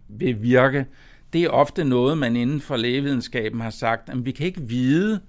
vil 0.08 0.42
virke, 0.42 0.86
det 1.32 1.44
er 1.44 1.48
ofte 1.48 1.84
noget, 1.84 2.18
man 2.18 2.36
inden 2.36 2.60
for 2.60 2.76
lægevidenskaben 2.76 3.60
har 3.60 3.70
sagt, 3.70 4.08
at 4.08 4.24
vi 4.24 4.30
kan 4.30 4.46
ikke 4.46 4.62
vide, 4.62 5.20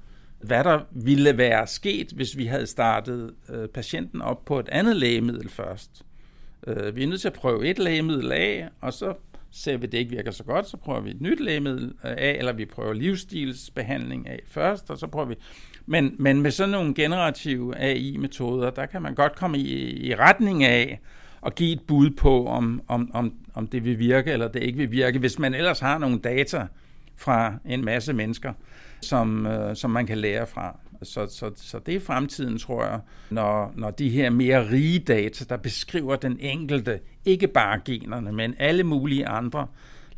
hvad 0.44 0.63
der 0.63 0.80
ville 0.92 1.38
være 1.38 1.68
sket, 1.68 2.12
hvis 2.15 2.38
vi 2.38 2.46
havde 2.46 2.68
startet 2.68 3.34
øh, 3.50 3.68
patienten 3.68 4.22
op 4.22 4.46
på 4.46 4.60
et 4.60 4.70
andet 4.70 4.96
lægemiddel 4.96 5.50
først. 5.50 6.06
Øh, 6.68 6.96
vi 6.96 7.04
er 7.04 7.08
nødt 7.08 7.22
til 7.22 7.28
at 7.28 7.34
prøve 7.34 7.68
et 7.68 7.80
lægemiddel 7.80 8.32
af, 8.32 8.70
og 8.82 8.94
så 8.94 9.13
ser 9.51 9.77
vi, 9.77 9.85
at 9.85 9.91
det 9.91 9.97
ikke 9.97 10.12
virker 10.12 10.31
så 10.31 10.43
godt, 10.43 10.67
så 10.67 10.77
prøver 10.77 10.99
vi 11.01 11.09
et 11.09 11.21
nyt 11.21 11.39
lægemiddel 11.39 11.85
øh, 11.85 12.12
af, 12.12 12.35
eller 12.39 12.53
vi 12.53 12.65
prøver 12.65 12.93
livsstilsbehandling 12.93 14.27
af 14.27 14.39
først, 14.47 14.89
og 14.89 14.97
så 14.97 15.07
prøver 15.07 15.25
vi... 15.25 15.35
Men, 15.85 16.15
men 16.19 16.41
med 16.41 16.51
sådan 16.51 16.69
nogle 16.69 16.93
generative 16.93 17.77
AI-metoder, 17.77 18.69
der 18.69 18.85
kan 18.85 19.01
man 19.01 19.15
godt 19.15 19.35
komme 19.35 19.57
i, 19.57 20.07
i 20.07 20.15
retning 20.15 20.63
af 20.63 20.99
at 21.45 21.55
give 21.55 21.73
et 21.73 21.81
bud 21.88 22.09
på, 22.09 22.45
om, 22.45 22.81
om, 22.88 23.12
om, 23.13 23.33
om 23.53 23.67
det 23.67 23.85
vil 23.85 23.99
virke, 23.99 24.31
eller 24.31 24.47
det 24.47 24.63
ikke 24.63 24.77
vil 24.77 24.91
virke, 24.91 25.19
hvis 25.19 25.39
man 25.39 25.53
ellers 25.53 25.79
har 25.79 25.97
nogle 25.97 26.19
data 26.19 26.67
fra 27.15 27.53
en 27.65 27.85
masse 27.85 28.13
mennesker, 28.13 28.53
som, 29.01 29.45
øh, 29.45 29.75
som 29.75 29.91
man 29.91 30.05
kan 30.05 30.17
lære 30.17 30.47
fra. 30.47 30.79
Så, 31.03 31.27
så, 31.27 31.51
så 31.55 31.79
det 31.85 31.95
er 31.95 31.99
fremtiden, 31.99 32.57
tror 32.57 32.83
jeg, 32.83 32.99
når, 33.29 33.73
når 33.75 33.91
de 33.91 34.09
her 34.09 34.29
mere 34.29 34.71
rige 34.71 34.99
data, 34.99 35.45
der 35.49 35.57
beskriver 35.57 36.15
den 36.15 36.38
enkelte, 36.39 36.99
ikke 37.25 37.47
bare 37.47 37.79
generne, 37.85 38.31
men 38.31 38.55
alle 38.59 38.83
mulige 38.83 39.27
andre 39.27 39.67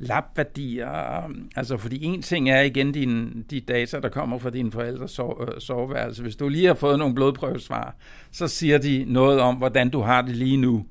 labværdier. 0.01 1.31
Altså, 1.55 1.77
fordi 1.77 2.03
en 2.03 2.21
ting 2.21 2.49
er 2.49 2.61
igen 2.61 2.91
din, 2.91 3.45
de 3.49 3.59
data, 3.59 3.99
der 3.99 4.09
kommer 4.09 4.37
fra 4.37 4.49
dine 4.49 4.71
forældres 4.71 5.11
sove, 5.11 5.55
øh, 5.55 5.61
soveværelse. 5.61 6.21
Hvis 6.21 6.35
du 6.35 6.49
lige 6.49 6.67
har 6.67 6.73
fået 6.73 6.99
nogle 6.99 7.15
blodprøvesvar, 7.15 7.95
så 8.31 8.47
siger 8.47 8.77
de 8.77 9.05
noget 9.07 9.39
om, 9.39 9.55
hvordan 9.55 9.89
du 9.89 10.01
har 10.01 10.21
det 10.21 10.35
lige 10.35 10.57
nu. 10.57 10.85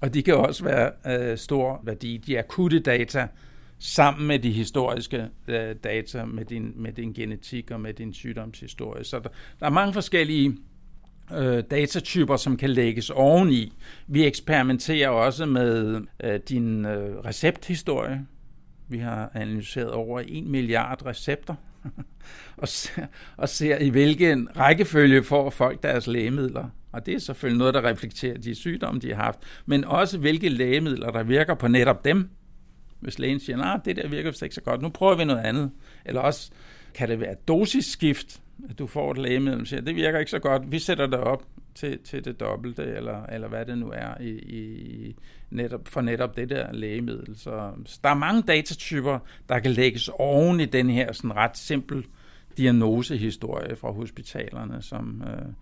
Og 0.00 0.14
de 0.14 0.22
kan 0.22 0.34
også 0.34 0.64
være 0.64 0.90
øh, 1.06 1.38
stor 1.38 1.80
værdi. 1.84 2.16
De 2.26 2.38
akutte 2.38 2.80
data, 2.80 3.28
sammen 3.82 4.26
med 4.26 4.38
de 4.38 4.52
historiske 4.52 5.28
øh, 5.48 5.74
data, 5.84 6.24
med 6.24 6.44
din, 6.44 6.72
med 6.76 6.92
din 6.92 7.12
genetik 7.12 7.70
og 7.70 7.80
med 7.80 7.94
din 7.94 8.14
sygdomshistorie. 8.14 9.04
Så 9.04 9.18
der, 9.18 9.28
der 9.60 9.66
er 9.66 9.70
mange 9.70 9.92
forskellige 9.92 10.56
øh, 11.32 11.62
datatyper, 11.70 12.36
som 12.36 12.56
kan 12.56 12.70
lægges 12.70 13.10
oveni. 13.10 13.72
Vi 14.06 14.26
eksperimenterer 14.26 15.08
også 15.08 15.46
med 15.46 16.00
øh, 16.24 16.40
din 16.48 16.84
øh, 16.84 17.18
recepthistorie. 17.18 18.26
Vi 18.88 18.98
har 18.98 19.30
analyseret 19.34 19.90
over 19.90 20.22
1 20.26 20.44
milliard 20.46 21.06
recepter 21.06 21.54
og, 22.56 22.68
ser, 22.68 23.06
og 23.36 23.48
ser 23.48 23.78
i 23.78 23.88
hvilken 23.88 24.48
rækkefølge 24.56 25.22
får 25.22 25.50
folk 25.50 25.82
deres 25.82 26.06
lægemidler. 26.06 26.68
Og 26.92 27.06
det 27.06 27.14
er 27.14 27.18
selvfølgelig 27.18 27.58
noget, 27.58 27.74
der 27.74 27.84
reflekterer 27.84 28.38
de 28.38 28.54
sygdomme, 28.54 29.00
de 29.00 29.14
har 29.14 29.22
haft, 29.22 29.38
men 29.66 29.84
også 29.84 30.18
hvilke 30.18 30.48
lægemidler, 30.48 31.10
der 31.10 31.22
virker 31.22 31.54
på 31.54 31.68
netop 31.68 32.04
dem. 32.04 32.30
Hvis 33.02 33.18
lægen 33.18 33.40
siger, 33.40 33.56
nej, 33.56 33.80
det 33.84 33.96
der 33.96 34.08
virker 34.08 34.30
vist 34.30 34.42
ikke 34.42 34.54
så 34.54 34.60
godt, 34.60 34.82
nu 34.82 34.88
prøver 34.88 35.16
vi 35.16 35.24
noget 35.24 35.40
andet. 35.40 35.70
Eller 36.04 36.20
også 36.20 36.50
kan 36.94 37.08
det 37.08 37.20
være 37.20 37.34
dosisskift, 37.48 38.40
at 38.70 38.78
du 38.78 38.86
får 38.86 39.10
et 39.10 39.18
lægemiddel, 39.18 39.60
og 39.60 39.66
siger, 39.66 39.80
det 39.80 39.96
virker 39.96 40.18
ikke 40.18 40.30
så 40.30 40.38
godt, 40.38 40.72
vi 40.72 40.78
sætter 40.78 41.06
det 41.06 41.18
op 41.18 41.44
til, 41.74 41.98
til 41.98 42.24
det 42.24 42.40
dobbelte, 42.40 42.82
eller, 42.82 43.26
eller 43.26 43.48
hvad 43.48 43.66
det 43.66 43.78
nu 43.78 43.90
er, 43.94 44.20
i, 44.20 44.30
i 44.30 45.16
netop, 45.50 45.88
for 45.88 46.00
netop 46.00 46.36
det 46.36 46.50
der 46.50 46.72
lægemiddel. 46.72 47.38
Så, 47.38 47.70
så 47.86 48.00
der 48.04 48.10
er 48.10 48.14
mange 48.14 48.42
datatyper, 48.42 49.18
der 49.48 49.58
kan 49.58 49.70
lægges 49.70 50.10
oven 50.18 50.60
i 50.60 50.64
den 50.64 50.90
her 50.90 51.12
sådan 51.12 51.36
ret 51.36 51.56
simpel 51.56 52.06
diagnosehistorie 52.56 53.76
fra 53.76 53.92
hospitalerne, 53.92 54.82
som 54.82 55.22
øh, 55.26 55.52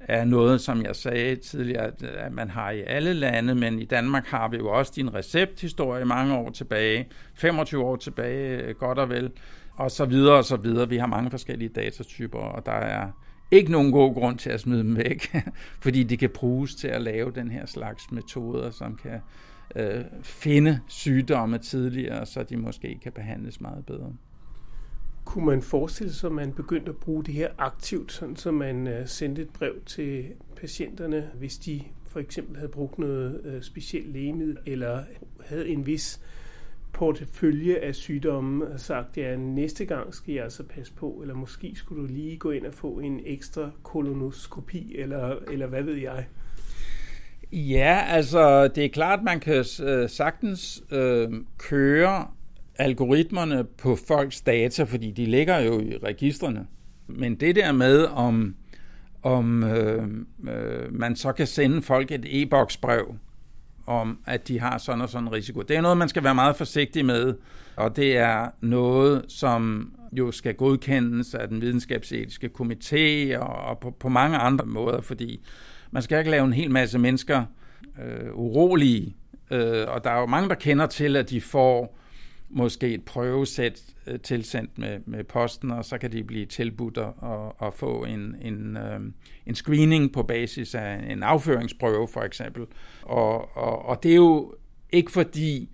er 0.00 0.24
noget, 0.24 0.60
som 0.60 0.82
jeg 0.82 0.96
sagde 0.96 1.36
tidligere, 1.36 1.92
at 2.02 2.32
man 2.32 2.50
har 2.50 2.70
i 2.70 2.82
alle 2.82 3.12
lande, 3.12 3.54
men 3.54 3.78
i 3.78 3.84
Danmark 3.84 4.26
har 4.26 4.48
vi 4.48 4.56
jo 4.56 4.68
også 4.68 4.92
din 4.96 5.14
recepthistorie 5.14 6.04
mange 6.04 6.34
år 6.34 6.50
tilbage, 6.50 7.08
25 7.34 7.84
år 7.84 7.96
tilbage, 7.96 8.62
øh, 8.62 8.74
godt 8.74 8.98
og 8.98 9.08
vel, 9.08 9.30
og 9.74 9.90
så 9.90 10.04
videre 10.04 10.36
og 10.36 10.44
så 10.44 10.56
videre. 10.56 10.88
Vi 10.88 10.96
har 10.96 11.06
mange 11.06 11.30
forskellige 11.30 11.68
datatyper, 11.68 12.38
og 12.38 12.66
der 12.66 12.72
er 12.72 13.10
ikke 13.50 13.72
nogen 13.72 13.92
god 13.92 14.14
grund 14.14 14.38
til 14.38 14.50
at 14.50 14.60
smide 14.60 14.82
dem 14.82 14.96
væk, 14.96 15.36
fordi 15.84 16.02
de 16.02 16.16
kan 16.16 16.30
bruges 16.30 16.74
til 16.74 16.88
at 16.88 17.02
lave 17.02 17.30
den 17.30 17.50
her 17.50 17.66
slags 17.66 18.10
metoder, 18.12 18.70
som 18.70 18.98
kan 19.02 19.20
øh, 19.76 20.04
finde 20.22 20.80
sygdomme 20.88 21.58
tidligere, 21.58 22.26
så 22.26 22.42
de 22.42 22.56
måske 22.56 22.98
kan 23.02 23.12
behandles 23.12 23.60
meget 23.60 23.86
bedre. 23.86 24.12
Kunne 25.30 25.46
man 25.46 25.62
forestille 25.62 26.12
sig, 26.12 26.26
at 26.26 26.32
man 26.32 26.52
begyndte 26.52 26.88
at 26.88 26.96
bruge 26.96 27.24
det 27.24 27.34
her 27.34 27.48
aktivt, 27.58 28.12
sådan 28.12 28.36
så 28.36 28.50
man 28.50 28.86
øh, 28.86 29.08
sendte 29.08 29.42
et 29.42 29.48
brev 29.48 29.74
til 29.86 30.24
patienterne, 30.56 31.30
hvis 31.34 31.58
de 31.58 31.82
for 32.08 32.20
eksempel 32.20 32.56
havde 32.56 32.68
brugt 32.68 32.98
noget 32.98 33.40
øh, 33.44 33.62
specielt 33.62 34.12
lægemiddel, 34.12 34.58
eller 34.66 35.02
havde 35.44 35.68
en 35.68 35.86
vis 35.86 36.20
portefølje 36.92 37.76
af 37.76 37.94
sygdomme 37.94 38.66
og 38.66 38.80
sagt, 38.80 39.16
ja, 39.16 39.36
næste 39.36 39.84
gang 39.84 40.14
skal 40.14 40.34
jeg 40.34 40.44
altså 40.44 40.62
passe 40.62 40.92
på, 40.92 41.18
eller 41.22 41.34
måske 41.34 41.72
skulle 41.76 42.02
du 42.02 42.12
lige 42.12 42.36
gå 42.36 42.50
ind 42.50 42.66
og 42.66 42.74
få 42.74 42.98
en 42.98 43.20
ekstra 43.24 43.70
kolonoskopi, 43.82 44.96
eller, 44.98 45.36
eller 45.50 45.66
hvad 45.66 45.82
ved 45.82 45.96
jeg? 45.96 46.26
Ja, 47.52 48.04
altså 48.08 48.68
det 48.68 48.84
er 48.84 48.88
klart, 48.88 49.22
man 49.22 49.40
kan 49.40 49.64
øh, 49.82 50.08
sagtens 50.08 50.82
øh, 50.90 51.28
køre 51.58 52.26
algoritmerne 52.80 53.64
på 53.64 53.96
folks 54.08 54.40
data, 54.40 54.82
fordi 54.82 55.10
de 55.10 55.26
ligger 55.26 55.58
jo 55.58 55.80
i 55.80 55.98
registrene. 56.02 56.66
Men 57.06 57.34
det 57.34 57.56
der 57.56 57.72
med, 57.72 58.04
om, 58.04 58.54
om 59.22 59.64
øh, 59.64 60.08
øh, 60.48 60.94
man 60.94 61.16
så 61.16 61.32
kan 61.32 61.46
sende 61.46 61.82
folk 61.82 62.10
et 62.10 62.24
e-boksbrev, 62.42 63.14
om 63.86 64.18
at 64.26 64.48
de 64.48 64.60
har 64.60 64.78
sådan 64.78 65.00
og 65.00 65.08
sådan 65.08 65.28
en 65.28 65.32
risiko. 65.32 65.62
Det 65.62 65.76
er 65.76 65.80
noget, 65.80 65.96
man 65.96 66.08
skal 66.08 66.24
være 66.24 66.34
meget 66.34 66.56
forsigtig 66.56 67.04
med, 67.04 67.34
og 67.76 67.96
det 67.96 68.16
er 68.16 68.48
noget, 68.60 69.24
som 69.28 69.92
jo 70.12 70.32
skal 70.32 70.54
godkendes 70.54 71.34
af 71.34 71.48
den 71.48 71.60
videnskabsetiske 71.60 72.50
komité 72.60 73.36
og, 73.38 73.56
og 73.56 73.78
på, 73.78 73.90
på 73.90 74.08
mange 74.08 74.36
andre 74.36 74.66
måder, 74.66 75.00
fordi 75.00 75.40
man 75.90 76.02
skal 76.02 76.18
ikke 76.18 76.30
lave 76.30 76.44
en 76.44 76.52
hel 76.52 76.70
masse 76.70 76.98
mennesker 76.98 77.44
øh, 78.02 78.34
urolige, 78.34 79.16
øh, 79.50 79.84
og 79.88 80.04
der 80.04 80.10
er 80.10 80.20
jo 80.20 80.26
mange, 80.26 80.48
der 80.48 80.54
kender 80.54 80.86
til, 80.86 81.16
at 81.16 81.30
de 81.30 81.40
får 81.40 82.00
måske 82.50 82.94
et 82.94 83.04
prøvesæt 83.04 83.82
øh, 84.06 84.20
tilsendt 84.20 84.78
med, 84.78 84.98
med 85.06 85.24
posten, 85.24 85.70
og 85.70 85.84
så 85.84 85.98
kan 85.98 86.12
de 86.12 86.24
blive 86.24 86.46
tilbudt 86.46 86.98
at, 86.98 87.66
at 87.66 87.74
få 87.74 88.04
en, 88.04 88.36
en, 88.42 88.76
øh, 88.76 89.00
en 89.46 89.54
screening 89.54 90.12
på 90.12 90.22
basis 90.22 90.74
af 90.74 91.12
en 91.12 91.22
afføringsprøve 91.22 92.08
for 92.08 92.20
eksempel. 92.20 92.66
Og, 93.02 93.56
og, 93.56 93.86
og 93.86 94.02
det 94.02 94.10
er 94.10 94.16
jo 94.16 94.54
ikke 94.92 95.12
fordi, 95.12 95.70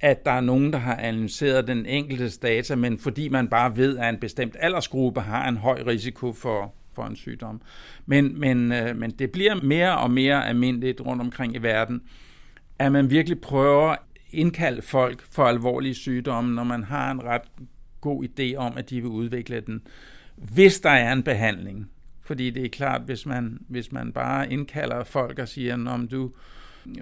at 0.00 0.24
der 0.24 0.30
er 0.30 0.40
nogen, 0.40 0.72
der 0.72 0.78
har 0.78 0.96
analyseret 0.96 1.66
den 1.66 1.86
enkelte 1.86 2.38
data, 2.38 2.74
men 2.74 2.98
fordi 2.98 3.28
man 3.28 3.48
bare 3.48 3.76
ved, 3.76 3.98
at 3.98 4.14
en 4.14 4.20
bestemt 4.20 4.56
aldersgruppe 4.60 5.20
har 5.20 5.48
en 5.48 5.56
høj 5.56 5.82
risiko 5.86 6.32
for, 6.32 6.74
for 6.94 7.02
en 7.02 7.16
sygdom. 7.16 7.62
Men, 8.06 8.40
men, 8.40 8.72
øh, 8.72 8.96
men 8.96 9.10
det 9.10 9.30
bliver 9.30 9.54
mere 9.54 9.98
og 9.98 10.10
mere 10.10 10.48
almindeligt 10.48 11.00
rundt 11.00 11.22
omkring 11.22 11.54
i 11.54 11.58
verden, 11.58 12.02
at 12.78 12.92
man 12.92 13.10
virkelig 13.10 13.40
prøver 13.40 13.96
indkalde 14.32 14.82
folk 14.82 15.22
for 15.30 15.44
alvorlige 15.44 15.94
sygdomme, 15.94 16.54
når 16.54 16.64
man 16.64 16.84
har 16.84 17.10
en 17.10 17.24
ret 17.24 17.42
god 18.00 18.24
idé 18.24 18.56
om, 18.56 18.76
at 18.76 18.90
de 18.90 19.00
vil 19.00 19.10
udvikle 19.10 19.60
den, 19.60 19.82
hvis 20.36 20.80
der 20.80 20.90
er 20.90 21.12
en 21.12 21.22
behandling. 21.22 21.90
Fordi 22.22 22.50
det 22.50 22.64
er 22.64 22.68
klart, 22.68 23.02
hvis 23.02 23.26
man, 23.26 23.58
hvis 23.68 23.92
man 23.92 24.12
bare 24.12 24.52
indkalder 24.52 25.04
folk 25.04 25.38
og 25.38 25.48
siger, 25.48 25.88
om 25.88 26.08
du 26.08 26.32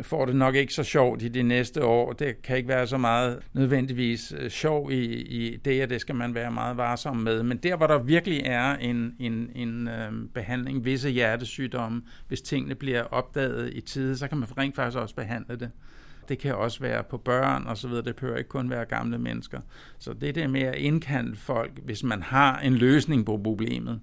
får 0.02 0.24
det 0.24 0.36
nok 0.36 0.54
ikke 0.54 0.74
så 0.74 0.82
sjovt 0.82 1.22
i 1.22 1.28
de 1.28 1.42
næste 1.42 1.84
år, 1.84 2.12
det 2.12 2.42
kan 2.42 2.56
ikke 2.56 2.68
være 2.68 2.86
så 2.86 2.96
meget 2.96 3.38
nødvendigvis 3.52 4.34
øh, 4.38 4.50
sjov 4.50 4.90
i, 4.92 5.04
i 5.22 5.56
det, 5.56 5.82
og 5.82 5.90
det 5.90 6.00
skal 6.00 6.14
man 6.14 6.34
være 6.34 6.50
meget 6.50 6.76
varsom 6.76 7.16
med. 7.16 7.42
Men 7.42 7.56
der, 7.56 7.76
hvor 7.76 7.86
der 7.86 7.98
virkelig 7.98 8.42
er 8.44 8.76
en, 8.76 9.16
en, 9.18 9.50
en 9.54 9.88
øh, 9.88 10.12
behandling, 10.34 10.84
visse 10.84 11.10
hjertesygdomme, 11.10 12.02
hvis 12.28 12.40
tingene 12.40 12.74
bliver 12.74 13.02
opdaget 13.02 13.74
i 13.74 13.80
tide, 13.80 14.18
så 14.18 14.28
kan 14.28 14.38
man 14.38 14.58
rent 14.58 14.76
faktisk 14.76 14.98
også 14.98 15.14
behandle 15.14 15.56
det. 15.56 15.70
Det 16.28 16.38
kan 16.38 16.54
også 16.54 16.80
være 16.80 17.04
på 17.04 17.16
børn 17.16 17.66
og 17.66 17.78
så 17.78 17.88
videre. 17.88 18.04
Det 18.04 18.16
behøver 18.16 18.36
ikke 18.36 18.48
kun 18.48 18.70
være 18.70 18.84
gamle 18.84 19.18
mennesker. 19.18 19.60
Så 19.98 20.12
det 20.12 20.34
der 20.34 20.48
med 20.48 20.62
at 20.62 20.74
indkalde 20.74 21.36
folk, 21.36 21.78
hvis 21.84 22.02
man 22.02 22.22
har 22.22 22.58
en 22.58 22.74
løsning 22.74 23.26
på 23.26 23.40
problemet, 23.44 24.00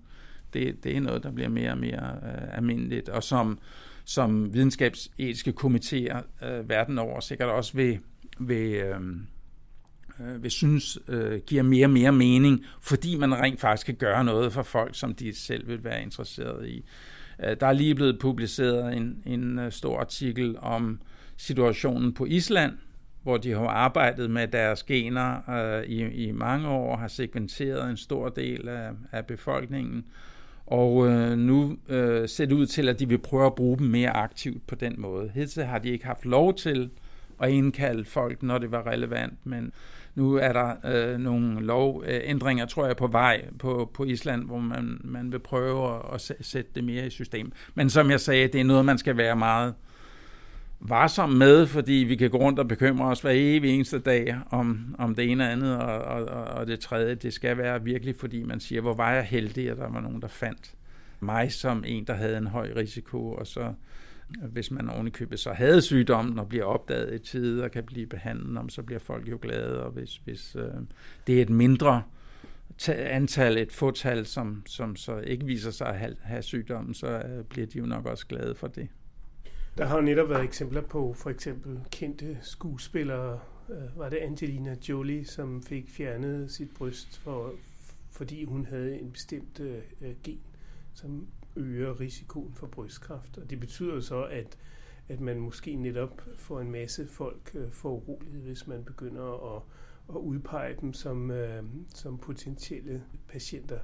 det, 0.54 0.84
det 0.84 0.98
er 0.98 1.02
noget, 1.02 1.24
der 1.24 1.32
bliver 1.32 1.50
mere 1.50 1.72
og 1.72 1.78
mere 1.78 2.18
øh, 2.24 2.58
almindeligt, 2.58 3.10
og 3.10 3.24
som, 3.24 3.60
som 4.06 4.54
videnskabsetiske 4.54 5.54
komitéer 5.64 6.46
øh, 6.48 6.70
verden 6.70 7.00
over 7.00 7.20
sikkert 7.20 7.50
også 7.50 7.74
vil, 7.74 8.00
vil, 8.40 8.74
øh, 8.74 9.00
øh, 10.20 10.44
vil 10.44 10.52
synes 10.52 11.00
øh, 11.08 11.42
giver 11.48 11.64
mere 11.64 11.86
og 11.86 11.92
mere 11.92 12.12
mening, 12.12 12.66
fordi 12.82 13.18
man 13.18 13.36
rent 13.36 13.60
faktisk 13.60 13.86
kan 13.86 13.96
gøre 13.96 14.24
noget 14.24 14.54
for 14.54 14.64
folk, 14.64 14.96
som 14.96 15.16
de 15.16 15.36
selv 15.36 15.68
vil 15.68 15.84
være 15.84 16.02
interesseret 16.02 16.68
i. 16.68 16.86
Øh, 17.44 17.56
der 17.60 17.68
er 17.68 17.74
lige 17.74 17.96
blevet 17.96 18.20
publiceret 18.20 18.98
en, 18.98 19.24
en 19.26 19.60
øh, 19.60 19.72
stor 19.72 20.00
artikel 20.00 20.56
om 20.60 20.92
øh, 20.92 21.15
situationen 21.38 22.14
på 22.14 22.26
Island, 22.26 22.74
hvor 23.24 23.38
de 23.38 23.52
har 23.52 23.68
arbejdet 23.68 24.32
med 24.32 24.48
deres 24.48 24.84
gener 24.84 25.50
øh, 25.50 25.84
i, 25.84 26.28
i 26.28 26.32
mange 26.32 26.68
år, 26.68 26.98
har 26.98 27.08
sekventeret 27.08 27.90
en 27.90 27.98
stor 27.98 28.30
del 28.30 28.68
af, 28.68 28.90
af 29.12 29.26
befolkningen, 29.26 30.06
og 30.66 31.08
øh, 31.08 31.38
nu 31.38 31.78
øh, 31.90 32.30
ser 32.30 32.46
det 32.46 32.56
ud 32.56 32.66
til, 32.66 32.90
at 32.90 33.00
de 33.00 33.10
vil 33.10 33.18
prøve 33.18 33.46
at 33.46 33.56
bruge 33.56 33.78
dem 33.78 33.88
mere 33.88 34.10
aktivt 34.10 34.68
på 34.68 34.76
den 34.76 34.96
måde. 34.98 35.32
Hidtil 35.34 35.64
har 35.64 35.80
de 35.80 35.90
ikke 35.90 36.06
haft 36.06 36.26
lov 36.26 36.54
til 36.54 36.90
at 37.42 37.50
indkalde 37.50 38.06
folk, 38.06 38.44
når 38.44 38.58
det 38.58 38.72
var 38.72 38.88
relevant, 38.88 39.34
men 39.44 39.72
nu 40.16 40.34
er 40.34 40.54
der 40.54 40.74
øh, 40.86 41.20
nogle 41.20 41.66
lovændringer, 41.66 42.66
tror 42.66 42.86
jeg, 42.86 42.96
på 42.96 43.08
vej 43.08 43.46
på, 43.60 43.92
på 43.94 44.04
Island, 44.04 44.46
hvor 44.46 44.60
man, 44.60 45.02
man 45.04 45.32
vil 45.32 45.40
prøve 45.40 45.96
at, 46.14 46.32
at 46.32 46.46
sætte 46.46 46.72
det 46.76 46.84
mere 46.84 47.08
i 47.08 47.10
system. 47.10 47.52
Men 47.76 47.90
som 47.90 48.12
jeg 48.12 48.20
sagde, 48.20 48.48
det 48.48 48.62
er 48.62 48.66
noget, 48.66 48.86
man 48.86 48.98
skal 48.98 49.18
være 49.18 49.36
meget 49.36 49.74
varsom 50.90 51.30
med, 51.30 51.68
fordi 51.68 51.94
vi 51.94 52.16
kan 52.16 52.30
gå 52.30 52.38
rundt 52.38 52.60
og 52.60 52.68
bekymre 52.68 53.08
os 53.08 53.22
hver 53.22 53.32
evig 53.34 53.72
eneste 53.72 54.00
dag 54.00 54.38
om, 54.50 54.96
om 55.00 55.16
det 55.16 55.32
ene 55.32 55.44
og 55.44 55.52
andet, 55.52 55.78
og, 55.78 56.02
og, 56.02 56.44
og 56.44 56.68
det 56.68 56.80
tredje. 56.80 57.16
Det 57.16 57.34
skal 57.34 57.58
være 57.58 57.84
virkelig, 57.84 58.16
fordi 58.16 58.44
man 58.44 58.60
siger, 58.60 58.82
hvor 58.82 58.94
var 58.94 59.12
jeg 59.12 59.24
heldig, 59.24 59.70
at 59.70 59.78
der 59.78 59.90
var 59.90 60.02
nogen, 60.02 60.22
der 60.22 60.28
fandt 60.28 60.74
mig 61.20 61.52
som 61.52 61.84
en, 61.88 62.04
der 62.04 62.14
havde 62.14 62.38
en 62.38 62.48
høj 62.48 62.72
risiko, 62.76 63.32
og 63.32 63.48
så 63.48 63.74
hvis 64.28 64.72
man 64.72 64.90
ovenikøbet 64.90 65.40
så 65.40 65.54
havde 65.54 65.82
sygdommen 65.82 66.40
og 66.40 66.50
bliver 66.50 66.66
opdaget 66.66 67.14
i 67.14 67.20
tide 67.20 67.64
og 67.64 67.72
kan 67.72 67.84
blive 67.84 68.08
behandlet, 68.08 68.58
om, 68.58 68.70
så 68.70 68.84
bliver 68.84 69.00
folk 69.00 69.30
jo 69.30 69.40
glade, 69.42 69.84
og 69.84 69.92
hvis, 69.92 70.22
hvis 70.24 70.56
øh, 70.56 70.72
det 71.28 71.38
er 71.38 71.42
et 71.42 71.50
mindre 71.50 72.04
antal, 72.88 73.58
et 73.58 73.72
fåtal, 73.72 74.26
som, 74.26 74.64
som 74.66 74.96
så 74.96 75.18
ikke 75.18 75.46
viser 75.46 75.72
sig 75.72 75.88
at 75.88 76.00
have, 76.00 76.16
have 76.22 76.42
sygdommen, 76.42 76.94
så 76.94 77.08
øh, 77.08 77.44
bliver 77.44 77.68
de 77.68 77.78
jo 77.78 77.86
nok 77.86 78.06
også 78.06 78.28
glade 78.28 78.56
for 78.56 78.68
det. 78.68 78.88
Der 79.78 79.86
har 79.86 79.96
jo 79.96 80.02
netop 80.02 80.30
været 80.30 80.44
eksempler 80.44 80.82
på 80.82 81.14
for 81.14 81.30
eksempel 81.30 81.80
kendte 81.92 82.38
skuespillere. 82.42 83.40
Øh, 83.70 84.00
var 84.00 84.10
det 84.10 84.18
Angelina 84.18 84.76
Jolie, 84.90 85.26
som 85.26 85.64
fik 85.64 85.90
fjernet 85.90 86.52
sit 86.52 86.74
bryst, 86.78 87.18
for, 87.18 87.54
fordi 88.12 88.44
hun 88.44 88.66
havde 88.66 89.00
en 89.00 89.12
bestemt 89.12 89.60
øh, 89.60 89.82
gen, 90.24 90.40
som 90.94 91.28
øger 91.56 92.00
risikoen 92.00 92.54
for 92.54 92.68
brystkræft. 92.68 93.38
Og 93.38 93.50
det 93.50 93.60
betyder 93.60 94.02
så, 94.02 94.24
at, 94.24 94.58
at 95.10 95.20
man 95.20 95.40
måske 95.40 95.76
netop 95.76 96.22
får 96.38 96.60
en 96.60 96.72
masse 96.72 97.08
folk 97.08 97.52
øh, 97.54 97.72
for 97.72 97.90
urolighed, 97.90 98.42
hvis 98.42 98.68
man 98.68 98.84
begynder 98.84 99.56
at, 99.56 99.62
at 100.10 100.16
udpege 100.16 100.76
dem 100.82 100.94
som, 100.94 101.32
øh, 101.32 101.64
som 101.96 102.18
potentielle 102.18 103.04
patienter. 103.28 103.80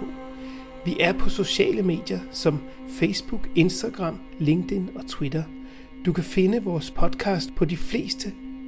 Vi 0.86 0.97
er 0.99 1.13
på 1.13 1.30
sociale 1.30 1.82
medier 1.82 2.19
som 2.32 2.60
Facebook, 2.99 3.49
Instagram, 3.56 4.19
LinkedIn 4.39 4.89
og 4.95 5.08
Twitter. 5.08 5.43
Du 6.06 6.13
kan 6.13 6.23
finde 6.23 6.63
vores 6.63 6.91
podcast 6.91 7.56
på 7.56 7.65
de 7.65 7.77
fleste 7.77 8.32